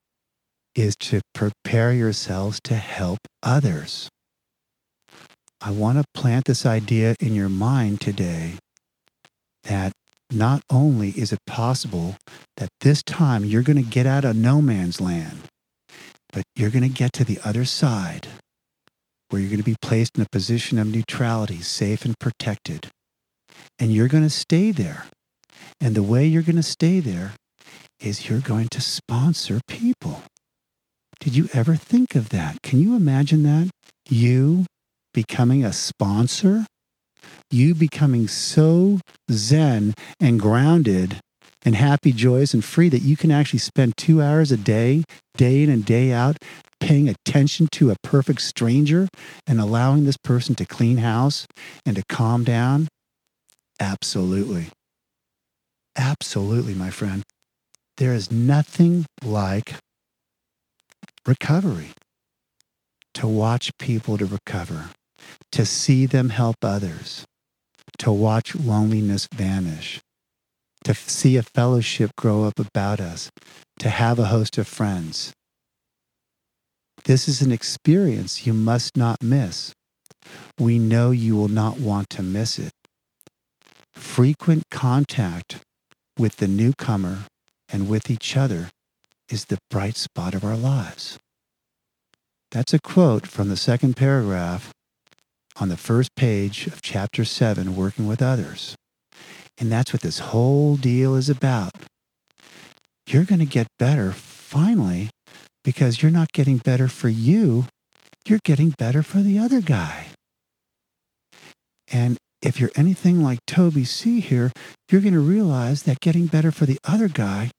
is 0.75 0.95
to 0.97 1.21
prepare 1.35 1.93
yourselves 1.93 2.61
to 2.65 2.75
help 2.75 3.19
others. 3.43 4.09
I 5.61 5.71
want 5.71 5.99
to 5.99 6.05
plant 6.15 6.45
this 6.45 6.65
idea 6.65 7.17
in 7.21 7.35
your 7.35 7.49
mind 7.49 8.01
today 8.01 8.55
that 9.65 9.93
not 10.31 10.63
only 10.71 11.11
is 11.11 11.33
it 11.33 11.41
possible 11.47 12.17
that 12.57 12.69
this 12.81 13.03
time 13.03 13.45
you're 13.45 13.63
going 13.63 13.83
to 13.83 13.91
get 13.91 14.07
out 14.07 14.25
of 14.25 14.37
no 14.37 14.63
man's 14.63 15.01
land, 15.01 15.43
but 16.33 16.45
you're 16.55 16.71
going 16.71 16.83
to 16.83 16.89
get 16.89 17.13
to 17.15 17.25
the 17.25 17.41
other 17.45 17.65
side 17.65 18.29
where 19.31 19.41
you're 19.41 19.51
going 19.51 19.59
to 19.59 19.65
be 19.65 19.77
placed 19.83 20.17
in 20.17 20.23
a 20.23 20.29
position 20.31 20.79
of 20.79 20.87
neutrality, 20.87 21.61
safe 21.61 22.05
and 22.05 22.19
protected. 22.19 22.89
And 23.79 23.93
you're 23.93 24.09
going 24.09 24.23
to 24.23 24.31
stay 24.31 24.71
there. 24.71 25.07
And 25.81 25.95
the 25.95 26.03
way 26.03 26.27
you're 26.27 26.43
going 26.43 26.57
to 26.57 26.63
stay 26.63 27.01
there 27.01 27.33
is 28.01 28.29
you're 28.29 28.41
going 28.41 28.69
to 28.71 28.81
sponsor 28.81 29.61
people. 29.67 30.23
Did 31.21 31.35
you 31.35 31.49
ever 31.53 31.75
think 31.75 32.15
of 32.15 32.29
that? 32.29 32.63
Can 32.63 32.81
you 32.81 32.95
imagine 32.95 33.43
that? 33.43 33.71
You 34.09 34.67
becoming 35.13 35.65
a 35.65 35.73
sponsor? 35.73 36.67
You 37.51 37.75
becoming 37.75 38.29
so 38.29 39.01
zen 39.31 39.95
and 40.21 40.39
grounded 40.39 41.21
and 41.65 41.75
happy, 41.75 42.13
joyous, 42.13 42.55
and 42.55 42.65
free 42.65 42.89
that 42.89 43.03
you 43.03 43.17
can 43.17 43.31
actually 43.31 43.59
spend 43.59 43.97
two 43.97 44.23
hours 44.23 44.53
a 44.53 44.57
day, 44.57 45.05
day 45.37 45.63
in 45.63 45.71
and 45.71 45.85
day 45.85 46.13
out, 46.13 46.37
paying 46.81 47.09
attention 47.09 47.69
to 47.73 47.91
a 47.91 47.97
perfect 48.03 48.41
stranger 48.43 49.09
and 49.47 49.61
allowing 49.61 50.05
this 50.05 50.17
person 50.17 50.55
to 50.55 50.65
clean 50.65 50.99
house 50.99 51.47
and 51.85 51.97
to 51.97 52.03
calm 52.09 52.45
down? 52.45 52.89
Absolutely. 53.81 54.69
Absolutely, 55.97 56.75
my 56.75 56.91
friend. 56.91 57.23
There 57.97 58.15
is 58.15 58.31
nothing 58.31 59.07
like 59.25 59.75
recovery 61.27 61.91
to 63.15 63.27
watch 63.27 63.71
people 63.79 64.17
to 64.17 64.25
recover, 64.25 64.91
to 65.53 65.65
see 65.65 66.07
them 66.07 66.31
help 66.31 66.57
others, 66.63 67.25
to 67.99 68.13
watch 68.13 68.55
loneliness 68.55 69.29
vanish, 69.35 70.01
to 70.85 70.95
see 70.95 71.37
a 71.37 71.43
fellowship 71.43 72.11
grow 72.17 72.45
up 72.45 72.59
about 72.59 73.01
us, 73.01 73.31
to 73.79 73.89
have 73.89 74.19
a 74.19 74.27
host 74.27 74.59
of 74.59 74.67
friends. 74.67 75.33
This 77.05 77.29
is 77.29 77.41
an 77.41 77.53
experience 77.53 78.47
you 78.47 78.53
must 78.53 78.97
not 78.97 79.23
miss. 79.23 79.73
We 80.59 80.79
know 80.79 81.11
you 81.11 81.37
will 81.37 81.49
not 81.49 81.79
want 81.79 82.11
to 82.11 82.23
miss 82.23 82.59
it. 82.59 82.73
Frequent 83.95 84.65
contact 84.71 85.61
with 86.19 86.37
the 86.37 86.49
newcomer 86.49 87.25
and 87.69 87.89
with 87.89 88.11
each 88.11 88.37
other 88.37 88.71
is 89.29 89.47
the 89.47 89.59
bright 89.71 89.97
spot 89.97 90.35
of 90.35 90.45
our 90.45 90.57
lives. 90.57 91.19
That's 92.51 92.73
a 92.73 92.79
quote 92.79 93.27
from 93.27 93.49
the 93.49 93.57
second 93.57 93.97
paragraph 93.97 94.73
on 95.61 95.69
the 95.69 95.77
first 95.77 96.15
page 96.15 96.67
of 96.67 96.83
chapter 96.83 97.25
7, 97.25 97.75
Working 97.75 98.07
with 98.07 98.23
Others. 98.23 98.77
And 99.59 99.73
that's 99.73 99.93
what 99.93 100.03
this 100.03 100.21
whole 100.21 100.77
deal 100.77 101.15
is 101.17 101.29
about. 101.29 101.73
You're 103.09 103.25
going 103.25 103.41
to 103.41 103.47
get 103.47 103.67
better 103.79 104.13
finally 104.13 105.11
because 105.65 106.03
you're 106.03 106.13
not 106.13 106.33
getting 106.33 106.59
better 106.59 106.89
for 106.89 107.09
you, 107.09 107.67
you're 108.27 108.41
getting 108.45 108.71
better 108.71 109.03
for 109.03 109.19
the 109.19 109.39
other 109.39 109.61
guy. 109.61 110.09
And 111.91 112.17
if 112.41 112.61
you're 112.61 112.71
anything 112.77 113.23
like 113.23 113.41
Toby 113.47 113.85
C 113.85 114.21
here, 114.21 114.53
you're 114.91 115.01
going 115.01 115.15
to 115.15 115.21
realize 115.21 115.83
that 115.85 116.01
getting 116.01 116.27
better 116.27 116.53
for 116.53 116.67
the 116.67 116.79
other 116.85 117.09
guy 117.09 117.51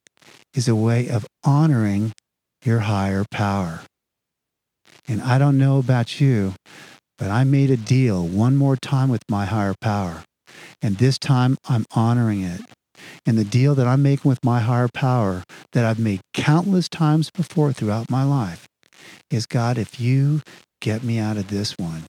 is 0.53 0.67
a 0.67 0.75
way 0.75 1.09
of 1.09 1.27
honoring 1.43 2.13
your 2.63 2.79
higher 2.79 3.25
power. 3.29 3.81
And 5.07 5.21
I 5.21 5.37
don't 5.37 5.57
know 5.57 5.79
about 5.79 6.21
you, 6.21 6.53
but 7.19 7.29
I 7.29 7.43
made 7.43 7.69
a 7.69 7.77
deal 7.77 8.25
one 8.25 8.55
more 8.55 8.77
time 8.77 9.09
with 9.09 9.21
my 9.29 9.45
higher 9.45 9.75
power. 9.81 10.23
And 10.81 10.97
this 10.97 11.19
time 11.19 11.57
I'm 11.67 11.85
honoring 11.91 12.41
it. 12.41 12.61
And 13.25 13.37
the 13.37 13.45
deal 13.45 13.75
that 13.75 13.87
I'm 13.87 14.01
making 14.01 14.29
with 14.29 14.43
my 14.43 14.61
higher 14.61 14.89
power 14.93 15.43
that 15.73 15.85
I've 15.85 15.99
made 15.99 16.21
countless 16.33 16.89
times 16.89 17.29
before 17.29 17.71
throughout 17.71 18.09
my 18.09 18.23
life 18.23 18.65
is 19.29 19.45
God, 19.45 19.77
if 19.77 19.99
you 19.99 20.41
get 20.81 21.03
me 21.03 21.19
out 21.19 21.37
of 21.37 21.49
this 21.49 21.75
one, 21.77 22.05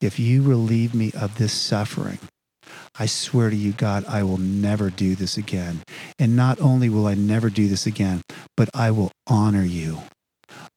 if 0.00 0.18
you 0.18 0.42
relieve 0.42 0.94
me 0.94 1.10
of 1.18 1.38
this 1.38 1.52
suffering, 1.52 2.18
I 2.98 3.06
swear 3.06 3.50
to 3.50 3.56
you, 3.56 3.72
God, 3.72 4.04
I 4.06 4.22
will 4.22 4.38
never 4.38 4.90
do 4.90 5.14
this 5.14 5.36
again. 5.36 5.82
And 6.18 6.36
not 6.36 6.60
only 6.60 6.88
will 6.88 7.06
I 7.06 7.14
never 7.14 7.50
do 7.50 7.68
this 7.68 7.86
again, 7.86 8.22
but 8.56 8.68
I 8.74 8.90
will 8.90 9.10
honor 9.26 9.64
you. 9.64 10.00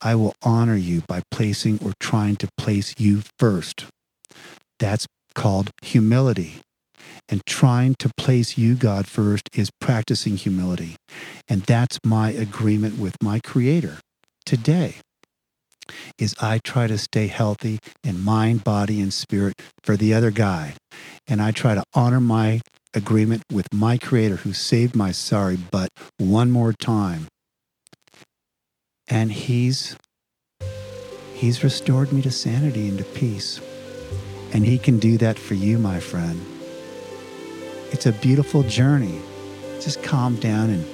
I 0.01 0.15
will 0.15 0.33
honor 0.41 0.75
you 0.75 1.01
by 1.07 1.21
placing 1.31 1.79
or 1.83 1.93
trying 1.99 2.35
to 2.37 2.47
place 2.57 2.93
you 2.97 3.23
first. 3.39 3.85
That's 4.79 5.05
called 5.35 5.71
humility. 5.81 6.61
And 7.29 7.41
trying 7.45 7.95
to 7.99 8.11
place 8.17 8.57
you, 8.57 8.75
God, 8.75 9.07
first 9.07 9.49
is 9.53 9.69
practicing 9.79 10.35
humility. 10.35 10.95
And 11.47 11.61
that's 11.63 11.97
my 12.03 12.31
agreement 12.31 12.99
with 12.99 13.15
my 13.21 13.39
Creator 13.39 13.99
today 14.45 14.95
is 16.17 16.35
I 16.39 16.59
try 16.63 16.87
to 16.87 16.97
stay 16.97 17.27
healthy 17.27 17.79
in 18.03 18.23
mind, 18.23 18.63
body, 18.63 19.01
and 19.01 19.13
spirit 19.13 19.55
for 19.83 19.97
the 19.97 20.13
other 20.13 20.31
guy. 20.31 20.75
And 21.27 21.41
I 21.41 21.51
try 21.51 21.75
to 21.75 21.83
honor 21.93 22.21
my 22.21 22.61
agreement 22.93 23.43
with 23.51 23.67
my 23.73 23.97
creator 23.97 24.37
who 24.37 24.53
saved 24.53 24.95
my 24.95 25.11
sorry 25.11 25.57
butt 25.57 25.89
one 26.17 26.51
more 26.51 26.73
time. 26.73 27.27
And 29.07 29.31
he's 29.31 29.95
he's 31.33 31.63
restored 31.63 32.13
me 32.13 32.21
to 32.21 32.31
sanity 32.31 32.87
and 32.87 32.97
to 32.97 33.03
peace. 33.03 33.59
And 34.53 34.65
he 34.65 34.77
can 34.77 34.99
do 34.99 35.17
that 35.17 35.37
for 35.37 35.55
you, 35.55 35.77
my 35.77 35.99
friend. 35.99 36.39
It's 37.91 38.05
a 38.05 38.11
beautiful 38.11 38.63
journey. 38.63 39.19
Just 39.81 40.01
calm 40.03 40.35
down 40.37 40.69
and, 40.69 40.85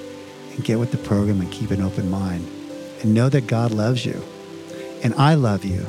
and 0.54 0.64
get 0.64 0.78
with 0.78 0.90
the 0.90 0.98
program 0.98 1.40
and 1.40 1.52
keep 1.52 1.70
an 1.70 1.80
open 1.80 2.10
mind. 2.10 2.48
And 3.02 3.14
know 3.14 3.28
that 3.28 3.46
God 3.46 3.70
loves 3.70 4.04
you. 4.04 4.22
And 5.02 5.14
I 5.14 5.34
love 5.34 5.64
you. 5.64 5.86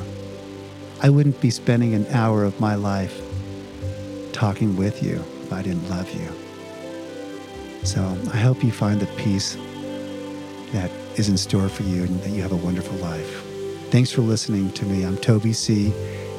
I 1.02 1.10
wouldn't 1.10 1.40
be 1.40 1.50
spending 1.50 1.94
an 1.94 2.06
hour 2.06 2.44
of 2.44 2.60
my 2.60 2.76
life 2.76 3.20
talking 4.32 4.76
with 4.76 5.02
you 5.02 5.16
if 5.42 5.52
I 5.52 5.62
didn't 5.62 5.88
love 5.90 6.08
you. 6.14 6.28
So 7.84 8.00
I 8.32 8.36
hope 8.36 8.62
you 8.62 8.70
find 8.70 9.00
the 9.00 9.06
peace 9.16 9.56
that 10.72 10.90
is 11.16 11.28
in 11.28 11.36
store 11.36 11.68
for 11.68 11.82
you 11.82 12.04
and 12.04 12.20
that 12.22 12.30
you 12.30 12.42
have 12.42 12.52
a 12.52 12.56
wonderful 12.56 12.96
life. 12.98 13.42
Thanks 13.90 14.10
for 14.10 14.22
listening 14.22 14.70
to 14.72 14.84
me. 14.86 15.04
I'm 15.04 15.16
Toby 15.16 15.52
C., 15.52 15.92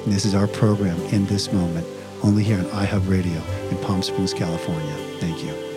and 0.04 0.12
this 0.12 0.26
is 0.26 0.36
our 0.36 0.48
program 0.48 1.00
in 1.14 1.26
this 1.28 1.52
moment, 1.54 1.88
only 2.24 2.44
here 2.44 2.58
on 2.58 2.66
iHub 2.66 3.08
Radio 3.10 3.42
in 3.70 3.78
Palm 3.78 4.02
Springs, 4.02 4.34
California. 4.34 4.96
Thank 5.20 5.44
you. 5.44 5.73